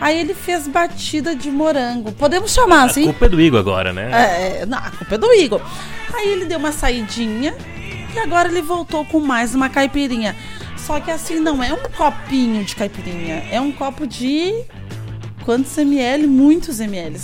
[0.00, 2.12] Aí ele fez batida de morango.
[2.12, 3.04] Podemos chamar A assim?
[3.04, 4.10] culpa é do Igor agora, né?
[4.60, 5.60] É, não, a culpa é do Igor.
[6.14, 7.54] Aí ele deu uma saidinha
[8.14, 10.36] e agora ele voltou com mais uma caipirinha.
[10.76, 14.54] Só que assim, não é um copinho de caipirinha, é um copo de.
[15.44, 16.26] Quantos ml?
[16.26, 17.18] Muitos ml.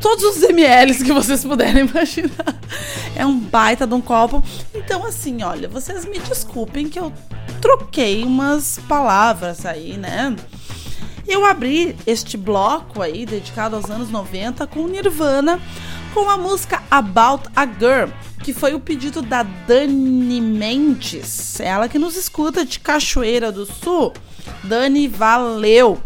[0.00, 2.58] Todos os ml que vocês puderem imaginar.
[3.16, 4.42] É um baita de um copo.
[4.74, 7.12] Então, assim, olha, vocês me desculpem que eu
[7.60, 10.34] troquei umas palavras aí, né?
[11.28, 15.60] Eu abri este bloco aí, dedicado aos anos 90, com Nirvana,
[16.14, 18.08] com a música About a Girl,
[18.42, 24.14] que foi o pedido da Dani Mendes, ela que nos escuta de Cachoeira do Sul.
[24.64, 26.00] Dani, valeu!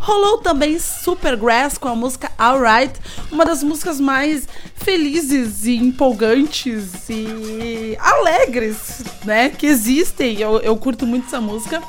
[0.00, 3.00] Rolou também Supergrass com a música Alright,
[3.30, 4.46] uma das músicas mais
[4.76, 10.40] felizes e empolgantes e alegres, né, que existem.
[10.40, 11.82] Eu, eu curto muito essa música.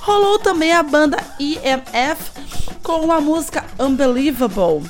[0.00, 2.30] Rolou também a banda EMF
[2.82, 4.88] com a música Unbelievable.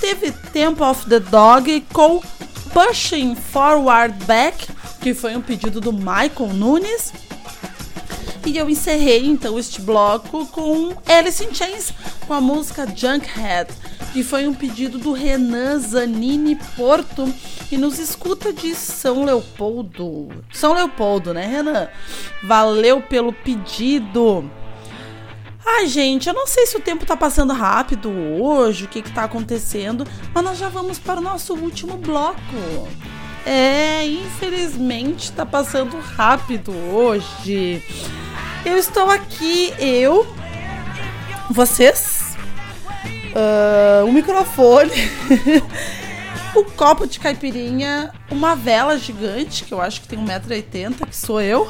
[0.00, 2.22] Teve Temple of the Dog com
[2.72, 4.68] Pushing Forward Back,
[5.00, 7.12] que foi um pedido do Michael Nunes.
[8.46, 11.92] E eu encerrei então este bloco com Alice in Chains
[12.26, 13.72] com a música Junkhead,
[14.12, 17.26] que foi um pedido do Renan Zanini Porto,
[17.68, 20.28] que nos escuta de São Leopoldo.
[20.52, 21.88] São Leopoldo, né, Renan?
[22.42, 24.48] Valeu pelo pedido.
[25.66, 29.10] Ai, gente, eu não sei se o tempo tá passando rápido hoje, o que que
[29.10, 32.36] tá acontecendo, mas nós já vamos para o nosso último bloco.
[33.46, 37.82] É, infelizmente tá passando rápido hoje.
[38.64, 40.26] Eu estou aqui, eu,
[41.50, 42.34] vocês,
[43.34, 45.10] ah, o microfone,
[46.56, 51.40] o copo de caipirinha, uma vela gigante, que eu acho que tem 1,80m, que sou
[51.42, 51.68] eu,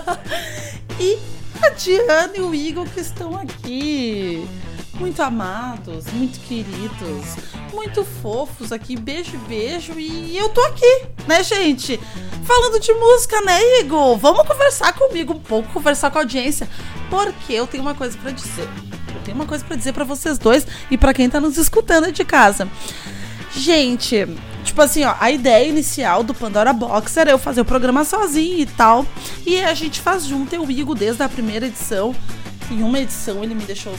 [1.00, 1.18] e
[1.62, 4.46] a Diana e o Igor que estão aqui.
[4.96, 7.36] Muito amados, muito queridos,
[7.72, 8.96] muito fofos aqui.
[8.96, 9.92] Beijo, beijo.
[9.98, 11.98] E eu tô aqui, né, gente?
[12.44, 14.16] Falando de música, né, Igor?
[14.16, 16.68] Vamos conversar comigo um pouco, conversar com a audiência.
[17.10, 18.68] Porque eu tenho uma coisa pra dizer.
[19.14, 22.12] Eu tenho uma coisa pra dizer pra vocês dois e pra quem tá nos escutando
[22.12, 22.68] de casa.
[23.56, 24.26] Gente,
[24.62, 28.58] tipo assim, ó, a ideia inicial do Pandora Box era eu fazer o programa sozinho
[28.58, 29.04] e tal.
[29.44, 32.14] E a gente faz junto, eu e o Igor desde a primeira edição.
[32.70, 33.94] Em uma edição ele me deixou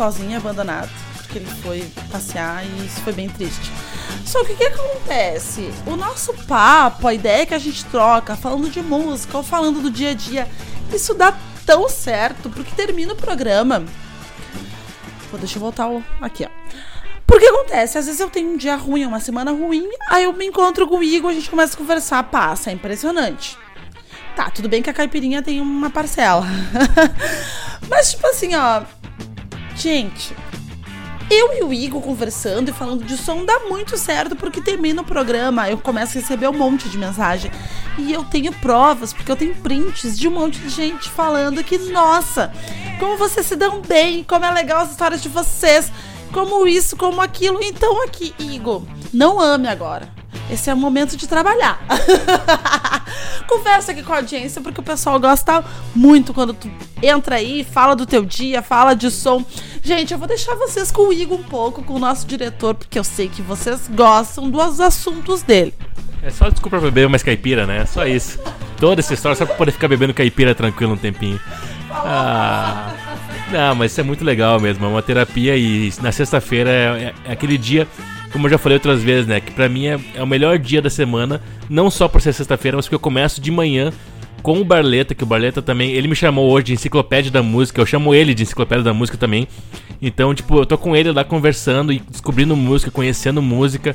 [0.00, 0.88] sozinho, abandonado.
[1.18, 3.70] Porque ele foi passear e isso foi bem triste.
[4.24, 5.70] Só que o que acontece?
[5.86, 9.90] O nosso papo, a ideia que a gente troca, falando de música ou falando do
[9.90, 10.48] dia a dia,
[10.90, 11.36] isso dá
[11.66, 13.84] tão certo, porque termina o programa.
[15.30, 15.86] Pô, deixa eu voltar
[16.20, 16.48] aqui, ó.
[17.26, 20.46] Porque acontece, às vezes eu tenho um dia ruim, uma semana ruim, aí eu me
[20.46, 23.56] encontro com o Igor, a gente começa a conversar, passa, é impressionante.
[24.34, 26.46] Tá, tudo bem que a caipirinha tem uma parcela.
[27.88, 28.82] Mas, tipo assim, ó.
[29.80, 30.36] Gente,
[31.30, 35.04] eu e o Igor conversando e falando de som dá muito certo, porque termina o
[35.06, 37.50] programa, eu começo a receber um monte de mensagem.
[37.96, 41.78] E eu tenho provas, porque eu tenho prints de um monte de gente falando que,
[41.78, 42.52] nossa,
[42.98, 45.90] como vocês se dão bem, como é legal as histórias de vocês,
[46.30, 47.58] como isso, como aquilo.
[47.62, 48.82] Então aqui, Igor,
[49.14, 50.19] não ame agora.
[50.50, 51.80] Esse é o momento de trabalhar.
[53.48, 56.70] Conversa aqui com a audiência, porque o pessoal gosta muito quando tu
[57.02, 59.44] entra aí, fala do teu dia, fala de som.
[59.82, 62.98] Gente, eu vou deixar vocês com o Igor um pouco, com o nosso diretor, porque
[62.98, 65.74] eu sei que vocês gostam dos assuntos dele.
[66.22, 67.86] É só desculpa pra beber mais caipira, né?
[67.86, 68.38] Só isso.
[68.76, 71.40] Toda essa história só pra poder ficar bebendo caipira tranquilo um tempinho.
[71.90, 72.92] Ah.
[73.50, 74.84] Não, mas isso é muito legal mesmo.
[74.84, 77.88] É uma terapia e na sexta-feira é, é- é aquele dia,
[78.32, 79.40] como eu já falei outras vezes, né?
[79.40, 81.40] Que pra mim é, é o melhor dia da semana.
[81.68, 83.92] Não só por ser sexta-feira, mas porque eu começo de manhã
[84.42, 85.90] com o Barleta, que o Barleta também.
[85.90, 87.80] Ele me chamou hoje de enciclopédia da música.
[87.80, 89.46] Eu chamo ele de enciclopédia da música também.
[90.00, 93.94] Então, tipo, eu tô com ele lá conversando e descobrindo música, conhecendo música.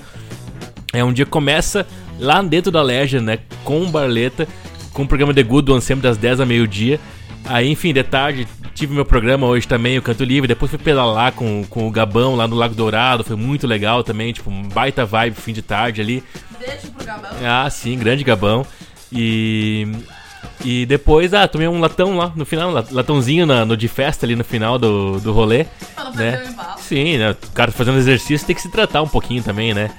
[0.94, 1.86] É um dia que começa
[2.20, 3.40] lá dentro da Legend, né?
[3.64, 4.48] Com o Barleta,
[4.94, 7.00] com o programa The Good One sempre das 10 a meio-dia.
[7.46, 10.48] Aí, enfim, de tarde, tive meu programa hoje também, o Canto Livre.
[10.48, 13.24] Depois fui pedalar com, com o Gabão lá no Lago Dourado.
[13.24, 16.24] Foi muito legal também, tipo, um baita vibe fim de tarde ali.
[16.60, 17.32] Beijo pro Gabão.
[17.44, 18.66] Ah, sim, grande Gabão.
[19.12, 19.88] E.
[20.64, 24.26] E depois, ah, tomei um latão lá no final, lat- latãozinho na- no de festa
[24.26, 25.66] ali no final do, do rolê.
[25.96, 26.46] Mas não né?
[26.50, 26.80] embalo.
[26.80, 27.32] Sim, né?
[27.32, 29.92] O cara fazendo exercício tem que se tratar um pouquinho também, né?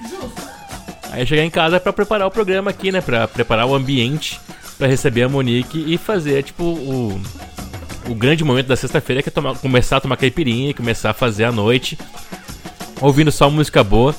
[1.13, 3.01] Aí chegar em casa pra preparar o programa aqui, né?
[3.01, 4.41] Pra preparar o ambiente
[4.79, 7.21] pra receber a Monique e fazer, tipo, o,
[8.09, 11.15] o grande momento da sexta-feira que é tomar- começar a tomar caipirinha e começar a
[11.15, 11.99] fazer a noite.
[13.01, 14.15] Ouvindo só música boa.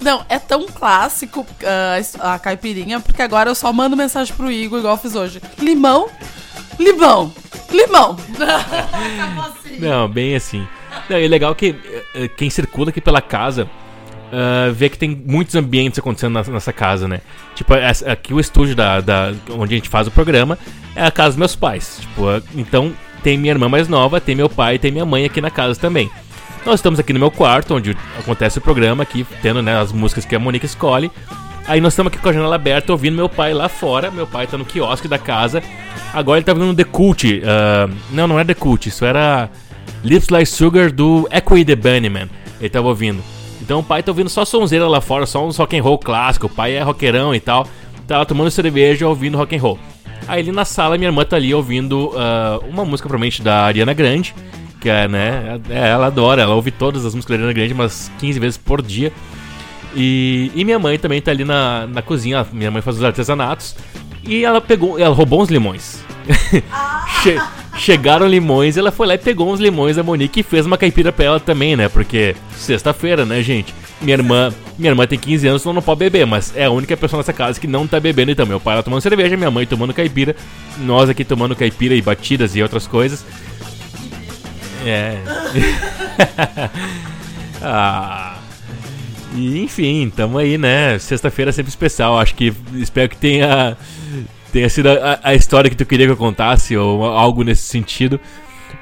[0.00, 4.78] Não, é tão clássico ah, a caipirinha, porque agora eu só mando mensagem pro Igor,
[4.78, 5.40] igual eu fiz hoje.
[5.58, 6.08] Limão,
[6.78, 7.32] limão,
[7.70, 8.16] limão.
[8.38, 9.78] Acabou assim.
[9.78, 10.66] Não, bem assim.
[11.08, 11.74] Não, e é legal que
[12.14, 13.68] eh, quem circula aqui pela casa
[14.32, 17.20] ah, vê que tem muitos ambientes acontecendo na- nessa casa, né?
[17.54, 20.58] Tipo, essa- aqui o estúdio da, da- onde a gente faz o programa
[20.94, 21.98] é a casa dos meus pais.
[22.00, 22.92] Tipo, ah, então
[23.22, 26.10] tem minha irmã mais nova, tem meu pai tem minha mãe aqui na casa também.
[26.66, 30.24] Nós estamos aqui no meu quarto, onde acontece o programa, aqui tendo né, as músicas
[30.24, 31.10] que a Monique escolhe.
[31.66, 34.10] Aí nós estamos aqui com a janela aberta, ouvindo meu pai lá fora.
[34.10, 35.62] Meu pai tá no quiosque da casa.
[36.14, 37.42] Agora ele tá um The Cult.
[37.44, 39.48] ah, não, não é The Cult, isso era
[40.02, 42.28] Lips Like Sugar do Echo the Bunnyman.
[42.60, 43.22] Ele tava ouvindo.
[43.68, 46.46] Então o pai tá ouvindo só sonzeira lá fora, só um rock and roll clássico.
[46.46, 47.68] O pai é rockerão e tal.
[48.06, 49.78] Tava tomando cerveja ouvindo rock and roll.
[50.26, 53.92] Aí ali na sala minha irmã tá ali ouvindo ah, uma música provavelmente da Ariana
[53.92, 54.34] Grande.
[54.80, 55.60] Que é, né?
[55.68, 58.80] é, ela adora, ela ouve todas as músicas da Ariana Grande umas 15 vezes por
[58.80, 59.12] dia.
[59.94, 62.46] E, e minha mãe também tá ali na, na cozinha.
[62.50, 63.76] Minha mãe faz os artesanatos.
[64.24, 66.02] E ela pegou, ela roubou uns limões.
[67.22, 67.40] Che-
[67.78, 71.12] chegaram limões, ela foi lá e pegou uns limões da Monique e fez uma caipira
[71.12, 71.88] pra ela também, né?
[71.88, 73.74] Porque sexta-feira, né, gente?
[74.00, 76.96] Minha irmã, minha irmã tem 15 anos, então não pode beber, mas é a única
[76.96, 78.46] pessoa nessa casa que não tá bebendo então.
[78.46, 80.36] Meu pai lá tomando cerveja, minha mãe tomando caipira,
[80.78, 83.24] nós aqui tomando caipira e batidas e outras coisas.
[84.86, 85.18] É.
[87.62, 88.36] ah.
[89.34, 90.98] Enfim, tamo aí, né?
[90.98, 92.18] Sexta-feira é sempre especial.
[92.18, 93.76] Acho que espero que tenha
[94.52, 98.20] tenha sido a, a história que tu queria que eu contasse ou algo nesse sentido.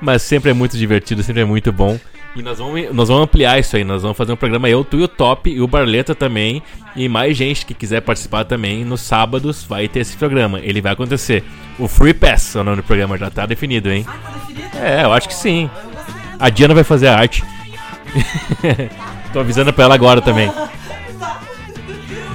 [0.00, 1.98] Mas sempre é muito divertido, sempre é muito bom.
[2.36, 3.84] E nós vamos, nós vamos ampliar isso aí.
[3.84, 6.62] Nós vamos fazer um programa eu, tu e o Top e o Barleta também.
[6.94, 8.84] E mais gente que quiser participar também.
[8.84, 10.60] Nos sábados vai ter esse programa.
[10.60, 11.42] Ele vai acontecer.
[11.78, 14.04] O Free Pass é o nome do programa, já tá definido, hein?
[14.74, 15.70] É, eu acho que sim.
[16.38, 17.42] A Diana vai fazer a arte.
[19.32, 20.50] Tô avisando pra ela agora também.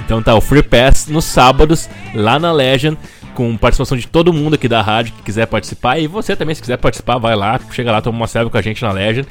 [0.04, 2.98] Então tá, o Free Pass nos sábados, lá na Legend,
[3.34, 5.98] com participação de todo mundo aqui da rádio que quiser participar.
[5.98, 8.62] E você também, se quiser participar, vai lá, chega lá, toma uma selfie com a
[8.62, 9.28] gente na Legend.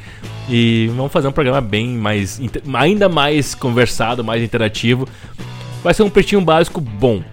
[0.50, 2.40] E vamos fazer um programa bem mais.
[2.74, 5.08] ainda mais conversado, mais interativo.
[5.84, 7.24] Vai ser um pretinho básico bom.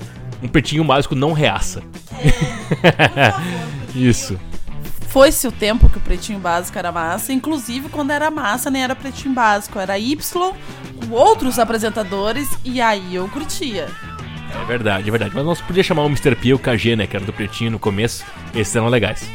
[0.42, 1.82] Um pretinho básico não reaça.
[3.94, 4.38] Isso.
[5.08, 7.32] Foi-se o tempo que o pretinho básico era massa.
[7.32, 10.14] Inclusive, quando era massa, nem era pretinho básico, era Y,
[11.00, 13.88] com outros apresentadores, e aí eu curtia.
[14.54, 15.32] É verdade, é verdade.
[15.34, 16.34] Mas nós podíamos chamar o Mr.
[16.34, 17.06] P e o KG, né?
[17.06, 18.24] Que era do pretinho no começo.
[18.54, 19.28] Esses eram legais.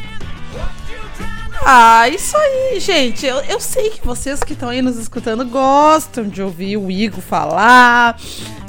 [1.66, 3.26] Ah, isso aí, gente.
[3.26, 7.22] Eu, eu sei que vocês que estão aí nos escutando gostam de ouvir o Igor
[7.22, 8.20] falar.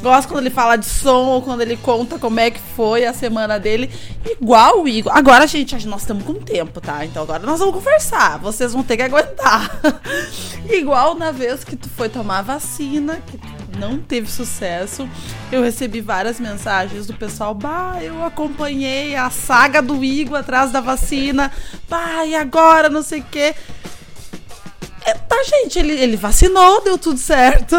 [0.00, 3.12] Gostam quando ele fala de som ou quando ele conta como é que foi a
[3.12, 3.90] semana dele.
[4.24, 5.16] Igual o Igor.
[5.16, 7.04] Agora, gente, nós estamos com tempo, tá?
[7.04, 8.38] Então agora nós vamos conversar.
[8.38, 9.80] Vocês vão ter que aguentar.
[10.70, 15.08] Igual na vez que tu foi tomar vacina, que tu não teve sucesso.
[15.50, 17.54] Eu recebi várias mensagens do pessoal.
[17.54, 21.50] Bah, eu acompanhei a saga do Igor atrás da vacina.
[21.88, 22.88] Bah, e agora?
[22.88, 23.54] Não sei o quê.
[25.04, 27.76] É, tá, gente, ele, ele vacinou, deu tudo certo.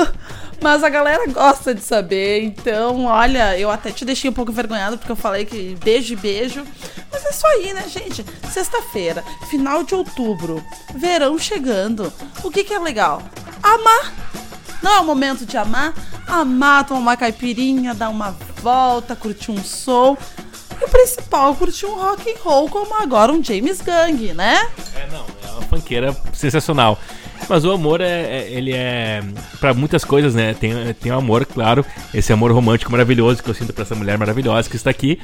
[0.62, 2.44] Mas a galera gosta de saber.
[2.44, 6.66] Então, olha, eu até te deixei um pouco envergonhado porque eu falei que beijo beijo.
[7.12, 8.26] Mas é isso aí, né, gente?
[8.52, 10.64] Sexta-feira, final de outubro,
[10.96, 12.12] verão chegando.
[12.44, 13.22] O que, que é legal?
[13.62, 14.14] Amar.
[14.86, 15.96] Não é o momento de amar?
[16.28, 20.16] Amar, tomar uma caipirinha, dar uma volta, curtir um som.
[20.80, 24.70] E o principal, curtir um rock and roll como agora um James Gang, né?
[24.94, 27.00] É, não, é uma funkeira sensacional.
[27.50, 29.24] Mas o amor é, é- ele é
[29.60, 30.54] Pra muitas coisas, né?
[30.54, 31.84] Tem tem o amor, claro,
[32.14, 35.20] esse amor romântico maravilhoso que eu sinto pra essa mulher maravilhosa que está aqui,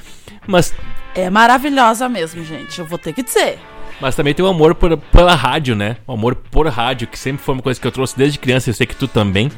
[0.47, 0.73] mas
[1.13, 2.79] É maravilhosa mesmo, gente.
[2.79, 3.59] Eu vou ter que dizer.
[3.99, 5.97] Mas também tem o amor por, pela rádio, né?
[6.07, 8.73] O amor por rádio, que sempre foi uma coisa que eu trouxe desde criança, eu
[8.73, 9.51] sei que tu também,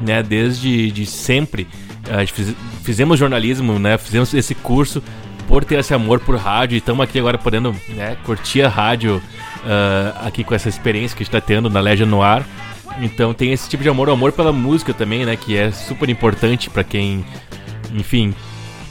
[0.00, 0.22] né?
[0.22, 1.66] Desde de sempre.
[2.32, 3.96] Fiz- fizemos jornalismo, né?
[3.98, 5.02] Fizemos esse curso
[5.46, 9.20] por ter esse amor por rádio e estamos aqui agora podendo né, curtir a rádio
[9.64, 12.44] ah, aqui com essa experiência que a gente tá tendo na Legend no ar.
[13.00, 15.36] Então tem esse tipo de amor, o amor pela música também, né?
[15.36, 17.24] Que é super importante pra quem,
[17.94, 18.34] enfim,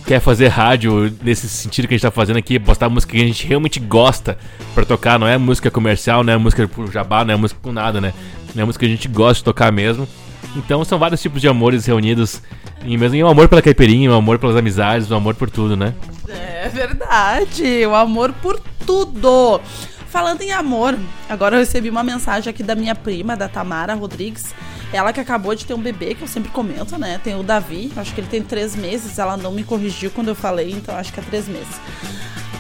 [0.10, 3.28] quer fazer rádio nesse sentido que a gente tá fazendo aqui, postar música que a
[3.28, 4.40] gente realmente gosta
[4.74, 7.72] pra tocar, não é música comercial, não é música por jabá, não é música por
[7.72, 8.12] nada, né?
[8.56, 10.08] Não é música que a gente gosta de tocar mesmo.
[10.56, 12.42] Então são vários tipos de amores reunidos
[12.84, 15.78] em mesmo e o amor pela caipirinha, o amor pelas amizades, o amor por tudo,
[15.78, 15.94] né?
[16.28, 17.86] É verdade.
[17.86, 19.62] O amor por tudo.
[20.08, 20.98] Falando em amor,
[21.30, 24.56] agora eu recebi uma mensagem aqui da minha prima, da Tamara Rodrigues.
[24.92, 27.20] Ela que acabou de ter um bebê, que eu sempre comento, né?
[27.24, 29.20] Tem o Davi, acho que ele tem três meses.
[29.20, 31.80] Ela não me corrigiu quando eu falei, então acho que é três meses.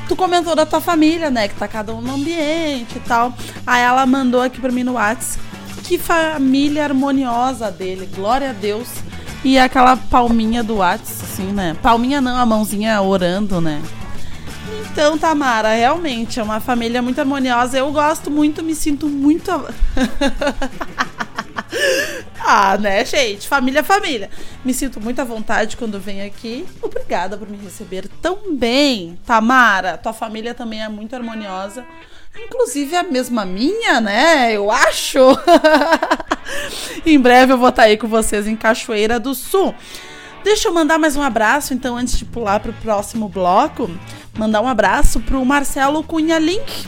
[0.07, 1.47] Tu comentou da tua família, né?
[1.47, 3.33] Que tá cada um no ambiente e tal.
[3.65, 5.43] Aí ela mandou aqui pra mim no WhatsApp.
[5.83, 8.87] Que família harmoniosa dele, glória a Deus.
[9.43, 11.75] E aquela palminha do WhatsApp, assim, né?
[11.81, 13.81] Palminha não, a mãozinha orando, né?
[14.91, 17.77] Então, Tamara, realmente é uma família muito harmoniosa.
[17.77, 19.51] Eu gosto muito, me sinto muito.
[22.39, 23.47] ah, né, gente?
[23.47, 24.29] Família, é família.
[24.63, 26.65] Me sinto muito à vontade quando venho aqui.
[26.81, 29.97] Obrigada por me receber tão bem, Tamara.
[29.97, 31.85] Tua família também é muito harmoniosa.
[32.37, 34.53] Inclusive a mesma minha, né?
[34.53, 35.19] Eu acho.
[37.05, 39.73] em breve eu vou estar aí com vocês em Cachoeira do Sul.
[40.43, 43.89] Deixa eu mandar mais um abraço, então, antes de pular para o próximo bloco.
[44.37, 46.87] Mandar um abraço pro Marcelo Cunha Link,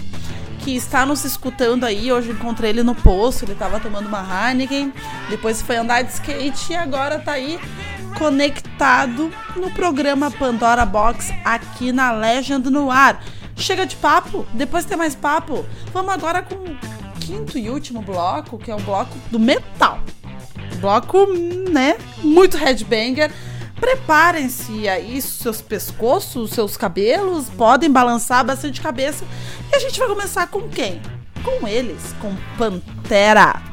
[0.63, 2.11] que está nos escutando aí.
[2.11, 4.93] Hoje encontrei ele no posto, ele estava tomando uma Heineken,
[5.29, 7.59] depois foi andar de skate e agora tá aí
[8.17, 13.23] conectado no programa Pandora Box aqui na Legend no ar.
[13.55, 15.65] Chega de papo, depois tem mais papo.
[15.93, 16.77] Vamos agora com o
[17.19, 19.99] quinto e último bloco, que é o bloco do metal.
[20.79, 21.27] Bloco,
[21.69, 21.95] né?
[22.23, 23.31] Muito headbanger.
[23.81, 29.25] Preparem-se aí, seus pescoços, seus cabelos, podem balançar bastante cabeça.
[29.71, 31.01] E a gente vai começar com quem?
[31.43, 33.70] Com eles, com Pantera.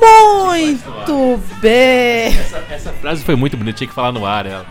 [0.00, 2.28] Muito bem.
[2.28, 4.66] Essa, essa frase foi muito bonita, tinha que falar no ar ela.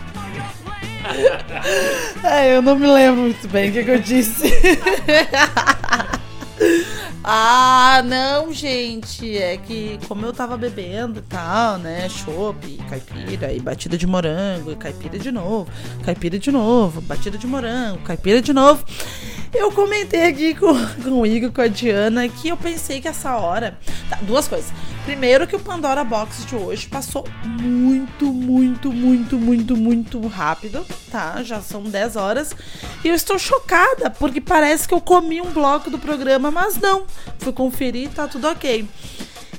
[2.22, 4.44] É, eu não me lembro muito bem o que, que eu disse.
[7.24, 9.36] ah, não, gente.
[9.36, 12.08] É que como eu tava bebendo e tal, né?
[12.08, 15.70] Chopp, caipira e batida de morango, e caipira de novo,
[16.04, 18.84] caipira de novo, batida de morango, caipira de novo.
[19.54, 23.36] Eu comentei aqui com, com o Igor, com a Diana, que eu pensei que essa
[23.36, 23.78] hora.
[24.10, 24.70] Tá, duas coisas.
[25.08, 31.42] Primeiro, que o Pandora Box de hoje passou muito, muito, muito, muito, muito rápido, tá?
[31.42, 32.54] Já são 10 horas.
[33.02, 37.06] E eu estou chocada, porque parece que eu comi um bloco do programa, mas não.
[37.38, 38.86] Fui conferir, tá tudo ok.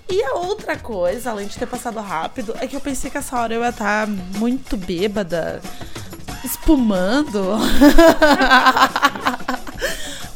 [0.08, 3.36] E a outra coisa, além de ter passado rápido, é que eu pensei que essa
[3.36, 5.64] hora eu ia estar muito bêbada,
[6.44, 7.58] espumando.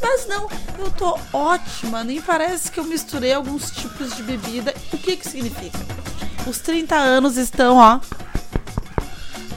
[0.03, 4.73] Mas não, eu tô ótima, nem parece que eu misturei alguns tipos de bebida.
[4.91, 5.79] O que que significa?
[6.45, 8.01] Os 30 anos estão, ó,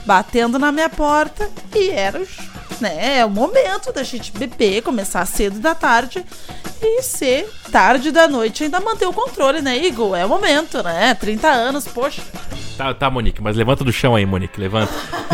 [0.05, 2.25] batendo na minha porta e era
[2.79, 6.25] né, é o momento da gente beber, começar cedo da tarde
[6.81, 10.15] e ser tarde da noite ainda manter o controle, né, Igor?
[10.15, 11.13] É o momento, né?
[11.15, 12.21] 30 anos, poxa.
[12.77, 14.93] Tá, tá, Monique, mas levanta do chão aí, Monique, levanta.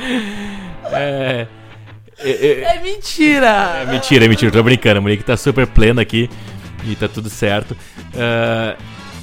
[0.92, 1.46] é,
[2.22, 3.82] é, é- É mentira!
[3.82, 4.98] é mentira, é mentira, tô brincando.
[4.98, 6.28] A Monique tá super plena aqui
[6.84, 7.76] e tá tudo certo.
[8.16, 8.76] Ah,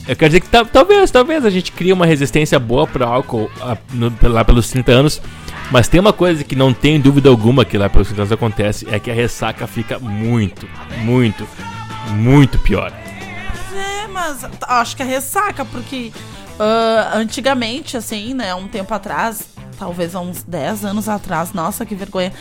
[0.07, 3.52] eu quero dizer que ta- talvez, talvez a gente crie uma resistência boa pro álcool
[3.61, 5.22] ah, no- lá pelos 30 anos.
[5.69, 8.88] Mas tem uma coisa que não tem dúvida alguma que lá pelos 30 anos acontece:
[8.90, 10.65] é que a ressaca fica muito,
[10.99, 11.45] muito,
[12.11, 12.94] muito pior.
[13.76, 16.11] É, mas acho que é ressaca, porque
[16.57, 19.41] ah, antigamente, assim, né, um tempo atrás,
[19.78, 22.34] talvez há uns 10 anos atrás, nossa, que vergonha.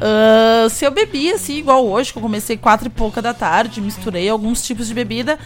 [0.00, 3.80] ah, se eu bebia, assim, igual hoje, que eu comecei quatro e pouca da tarde,
[3.80, 5.38] misturei alguns tipos de bebida,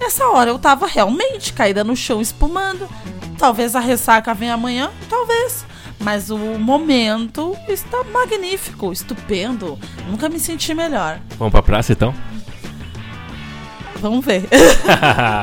[0.00, 2.88] essa hora eu tava realmente caída no chão espumando.
[3.36, 5.64] Talvez a ressaca venha amanhã, talvez.
[6.00, 9.78] Mas o momento está magnífico, estupendo.
[10.08, 11.20] Nunca me senti melhor.
[11.36, 12.14] Vamos pra praça então?
[13.96, 14.48] Vamos ver.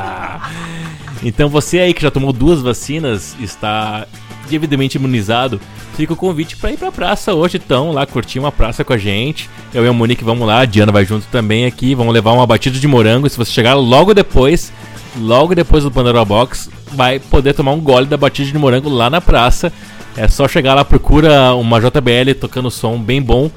[1.21, 4.07] então você aí que já tomou duas vacinas está
[4.49, 5.59] devidamente imunizado,
[5.95, 8.97] fica o convite para ir pra praça hoje então, lá curtir uma praça com a
[8.97, 9.49] gente.
[9.73, 12.45] Eu e a Monique vamos lá, a Diana vai junto também aqui, vamos levar uma
[12.45, 13.29] batida de morango.
[13.29, 14.71] Se você chegar logo depois,
[15.17, 19.09] logo depois do Pandora Box, vai poder tomar um gole da batida de morango lá
[19.09, 19.71] na praça.
[20.17, 23.49] É só chegar lá, procura uma JBL tocando som bem bom,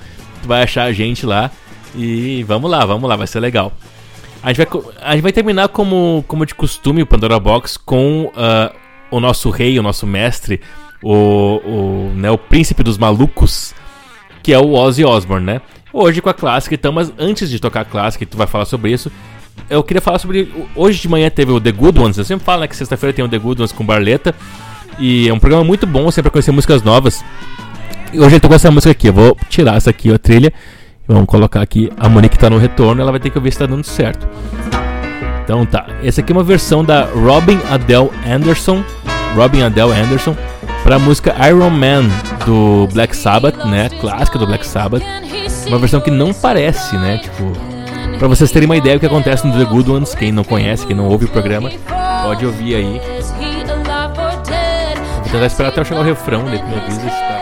[0.43, 1.51] tu vai achar a gente lá.
[1.95, 3.73] E vamos lá, vamos lá, vai ser legal.
[4.43, 8.31] A gente vai, a gente vai terminar como, como de costume o Pandora Box com
[8.37, 8.73] ah,
[9.11, 10.61] o nosso rei, o nosso mestre,
[11.03, 13.75] o, o, né, o príncipe dos malucos,
[14.43, 15.61] que é o Ozzy Osbourne, né?
[15.93, 18.93] Hoje com a clássica, então, mas antes de tocar a clássica, tu vai falar sobre
[18.93, 19.11] isso,
[19.71, 20.53] eu queria falar sobre.
[20.75, 23.25] Hoje de manhã teve o The Good Ones, eu sempre falo né, que sexta-feira tem
[23.25, 24.35] o The Good Ones com Barleta,
[24.99, 27.25] e é um programa muito bom sempre conhecer músicas novas.
[28.13, 30.53] E hoje ele tocou essa música aqui, eu vou tirar essa aqui, a trilha.
[31.07, 33.67] Vamos colocar aqui, a Monique tá no retorno, ela vai ter que ouvir se tá
[33.67, 34.29] dando certo.
[35.43, 38.85] Então tá, essa aqui é uma versão da Robin Adele Anderson,
[39.35, 40.37] Robin Adele Anderson,
[40.83, 42.09] pra música Iron Man
[42.45, 45.03] do Black Sabbath, né, clássica do Black Sabbath.
[45.67, 47.53] Uma versão que não parece, né, tipo,
[48.19, 50.87] pra vocês terem uma ideia do que acontece no The Good Ones, quem não conhece,
[50.87, 51.71] quem não ouve o programa,
[52.23, 53.01] pode ouvir aí.
[55.17, 57.39] Vou tentar esperar até eu chegar o refrão, daí me avisa se tá.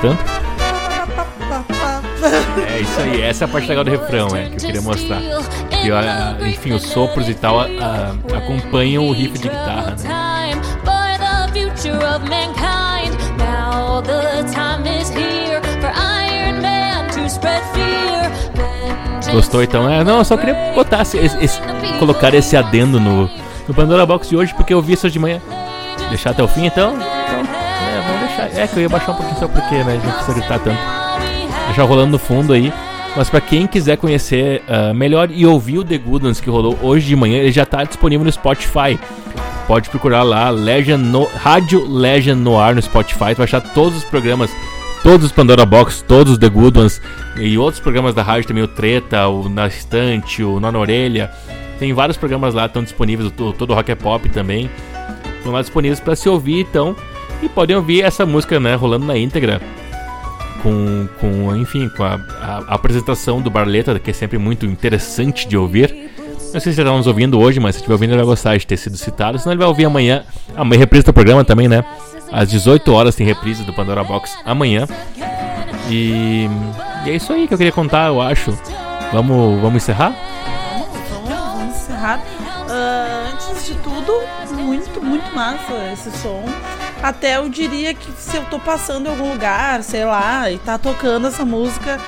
[0.00, 0.18] Gostando?
[2.68, 5.20] É isso aí, essa é a parte legal do refrão, é, que eu queria mostrar.
[6.40, 7.60] Que, enfim, os sopros e tal
[8.36, 9.96] acompanham o riff de guitarra, né?
[19.32, 19.88] Gostou então?
[19.88, 21.60] É, não, eu só queria botar esse, esse-
[21.98, 23.28] colocar esse adendo no,
[23.66, 25.40] no Pandora Box de hoje, porque eu vi isso de manhã.
[26.08, 26.94] Deixar até o fim então?
[28.38, 28.62] É.
[28.62, 30.00] É que eu ia baixar um pouquinho só porque, né?
[30.04, 30.78] Não precisa gritar tanto.
[31.66, 32.72] Deixar rolando no fundo aí.
[33.16, 37.06] Mas pra quem quiser conhecer ah, melhor e ouvir o The Good que rolou hoje
[37.06, 38.98] de manhã, ele já tá disponível no Spotify.
[39.66, 43.34] Pode procurar lá, Legend no, Rádio Legend no ar no Spotify.
[43.34, 44.50] Tu vai achar todos os programas,
[45.02, 47.02] todos os Pandora Box, todos os The Good Ones
[47.38, 51.30] e outros programas da rádio também, o Treta, o Na Estante, o na Orelha.
[51.78, 54.70] Tem vários programas lá, estão disponíveis, o to- todo o Rock é Pop também.
[55.38, 56.96] Estão lá disponíveis para se ouvir, então.
[57.42, 59.60] E podem ouvir essa música, né, rolando na íntegra.
[60.62, 65.46] Com, com enfim, com a, a- a apresentação do Barleta, que é sempre muito interessante
[65.46, 66.10] de ouvir.
[66.52, 68.56] Não sei se ele tá nos ouvindo hoje, mas se estiver ouvindo ele vai gostar
[68.56, 69.38] de ter sido citado.
[69.38, 70.24] Senão ele vai ouvir amanhã.
[70.56, 71.84] Amanhã reprise do programa também, né?
[72.32, 74.86] Às 18 horas tem reprise do Pandora Box amanhã.
[75.88, 76.48] E,
[77.06, 78.50] e é isso aí que eu queria contar, eu acho.
[79.12, 80.12] Vamos, vamos encerrar?
[81.12, 82.20] Vamos, vamos encerrar.
[82.68, 84.12] Ah, antes de tudo,
[84.62, 86.42] muito, muito massa esse som.
[87.02, 90.76] Até eu diria que se eu tô passando em algum lugar, sei lá, e tá
[90.76, 91.98] tocando essa música,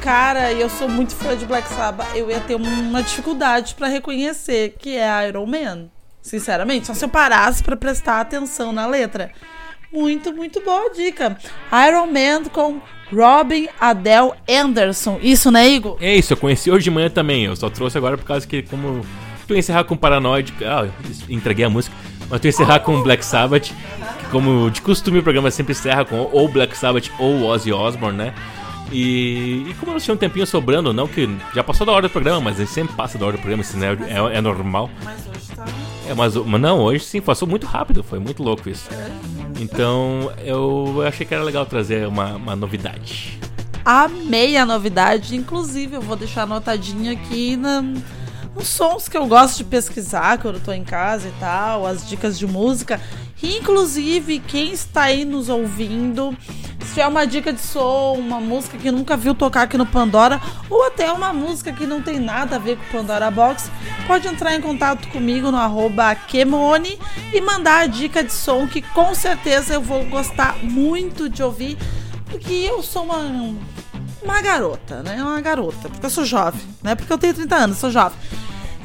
[0.00, 3.88] cara, e eu sou muito fã de Black Sabbath, eu ia ter uma dificuldade pra
[3.88, 5.86] reconhecer que é Iron Man.
[6.20, 9.30] Sinceramente, só se eu parasse pra prestar atenção na letra.
[9.92, 11.38] Muito, muito boa dica.
[11.88, 12.80] Iron Man com
[13.12, 15.18] Robin Adele Anderson.
[15.22, 15.96] Isso, né, Igor?
[16.00, 17.44] É isso, eu conheci hoje de manhã também.
[17.44, 19.06] Eu só trouxe agora por causa que, como.
[19.46, 20.52] Tu encerrar com Paranoid.
[20.64, 20.88] Ah,
[21.28, 21.94] entreguei a música.
[22.30, 23.72] Mas tu encerrar com Black Sabbath.
[24.18, 28.16] Que, como de costume, o programa sempre encerra com ou Black Sabbath ou Ozzy Osbourne,
[28.16, 28.34] né?
[28.92, 32.10] E, e como nós tínhamos um tempinho sobrando, não que já passou da hora do
[32.10, 34.88] programa, mas gente sempre passa da hora do programa, isso né, é, é normal.
[35.02, 35.64] Mas hoje tá.
[36.08, 38.88] É, mas, mas não, hoje sim, passou muito rápido, foi muito louco isso.
[39.58, 43.38] Então eu achei que era legal trazer uma, uma novidade.
[43.84, 45.36] Amei a novidade.
[45.36, 47.84] Inclusive, eu vou deixar anotadinho aqui na,
[48.56, 52.08] nos sons que eu gosto de pesquisar quando eu tô em casa e tal, as
[52.08, 52.98] dicas de música.
[53.42, 56.34] Inclusive, quem está aí nos ouvindo,
[56.80, 60.40] se tiver uma dica de som, uma música que nunca viu tocar aqui no Pandora,
[60.70, 63.70] ou até uma música que não tem nada a ver com o Pandora Box,
[64.06, 66.98] pode entrar em contato comigo no arroba Kemone
[67.34, 71.76] e mandar a dica de som que com certeza eu vou gostar muito de ouvir,
[72.24, 73.54] porque eu sou uma,
[74.26, 75.22] uma garota, né?
[75.22, 76.94] Uma garota, porque eu sou jovem, né?
[76.94, 78.18] Porque eu tenho 30 anos, sou jovem.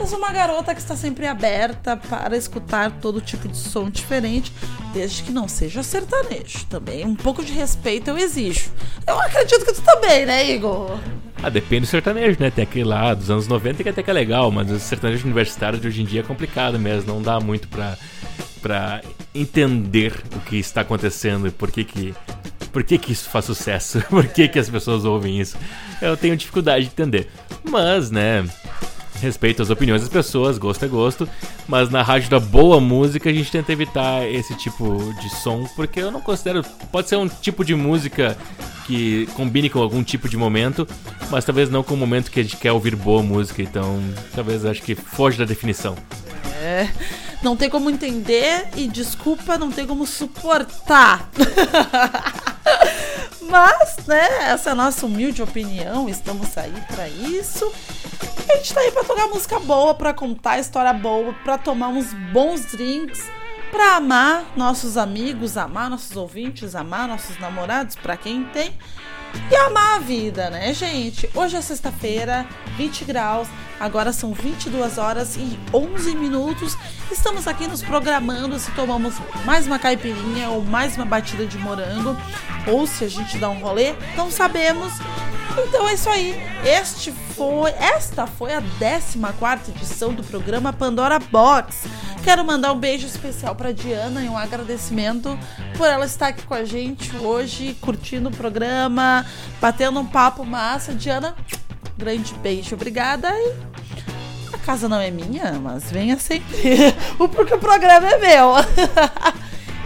[0.02, 4.52] Eu sou uma garota que está sempre aberta para escutar todo tipo de som diferente,
[4.92, 6.66] desde que não seja sertanejo.
[6.66, 8.72] Também um pouco de respeito eu exijo.
[9.06, 10.98] Eu acredito que tu também, né, Igor?
[11.44, 12.50] Ah, depende do sertanejo, né?
[12.50, 15.80] Tem aquele lá dos anos 90 que até que é legal, mas o sertanejo universitário
[15.80, 17.96] de hoje em dia é complicado mesmo, não dá muito pra,
[18.60, 19.02] pra
[19.36, 22.16] entender o que está acontecendo e por que que,
[22.74, 25.56] por que que isso faz sucesso, por que que as pessoas ouvem isso.
[26.02, 27.30] Eu tenho dificuldade de entender.
[27.64, 28.44] Mas, né,
[29.22, 31.30] respeito as opiniões das pessoas, gosto é gosto,
[31.68, 36.00] mas na rádio da boa música a gente tenta evitar esse tipo de som, porque
[36.00, 36.64] eu não considero.
[36.92, 38.38] Pode ser um tipo de música
[38.86, 40.88] que combine com algum tipo de momento,
[41.30, 44.02] mas talvez não com o momento que a gente quer ouvir boa música, então
[44.34, 45.96] talvez acho que foge da definição.
[46.62, 46.90] É.
[47.42, 51.30] Não tem como entender e desculpa, não tem como suportar.
[53.42, 57.72] Mas, né, essa é a nossa humilde opinião, estamos aí pra isso.
[58.48, 61.90] E a gente tá aí pra tocar música boa, pra contar história boa, pra tomar
[61.90, 63.22] uns bons drinks,
[63.72, 68.78] pra amar nossos amigos, amar nossos ouvintes, amar nossos namorados, pra quem tem.
[69.50, 71.30] E amar a vida, né, gente?
[71.34, 72.46] Hoje é sexta-feira,
[72.78, 73.48] 20 graus,
[73.82, 76.78] agora são 22 horas e 11 minutos.
[77.12, 82.16] Estamos aqui nos programando se tomamos mais uma caipirinha ou mais uma batida de morango,
[82.68, 84.94] ou se a gente dá um rolê, não sabemos.
[85.68, 86.36] Então é isso aí.
[86.64, 91.90] Este foi, esta foi a 14 edição do programa Pandora Box.
[92.24, 95.38] Quero mandar um beijo especial para Diana e um agradecimento
[95.76, 99.26] por ela estar aqui com a gente hoje, curtindo o programa,
[99.60, 100.94] batendo um papo massa.
[100.94, 101.36] Diana,
[101.98, 103.32] grande beijo, obrigada.
[103.34, 103.71] E
[104.62, 108.54] casa não é minha, mas venha sempre, porque o programa é meu.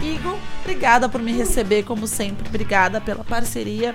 [0.02, 2.48] Igor, obrigada por me receber, como sempre.
[2.48, 3.94] Obrigada pela parceria.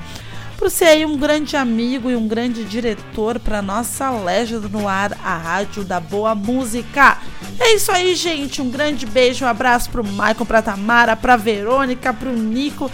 [0.58, 5.18] Por ser aí um grande amigo e um grande diretor para nossa Legend no ar,
[5.24, 7.18] a rádio da boa música.
[7.60, 8.62] É isso aí, gente.
[8.62, 12.92] Um grande beijo, um abraço pro Maicon, pra Tamara, pra Verônica, pro Nico.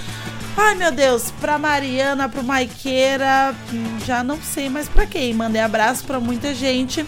[0.56, 5.34] Ai, meu Deus, pra Mariana, pro Maiqueira, hum, já não sei mais pra quem.
[5.34, 7.06] Mandei abraço pra muita gente.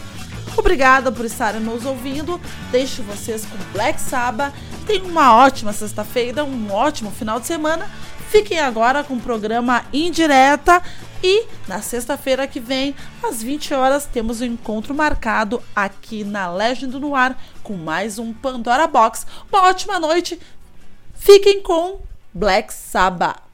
[0.59, 2.39] Obrigada por estarem nos ouvindo.
[2.69, 4.53] Deixo vocês com Black Sabbath.
[4.85, 7.89] Tenham uma ótima sexta-feira, um ótimo final de semana.
[8.29, 10.83] Fiquem agora com o programa Indireta.
[11.23, 16.99] E na sexta-feira que vem, às 20 horas, temos um encontro marcado aqui na Legend
[16.99, 19.25] no Ar com mais um Pandora Box.
[19.49, 20.37] Uma ótima noite.
[21.13, 22.01] Fiquem com
[22.33, 23.48] Black Sabbath.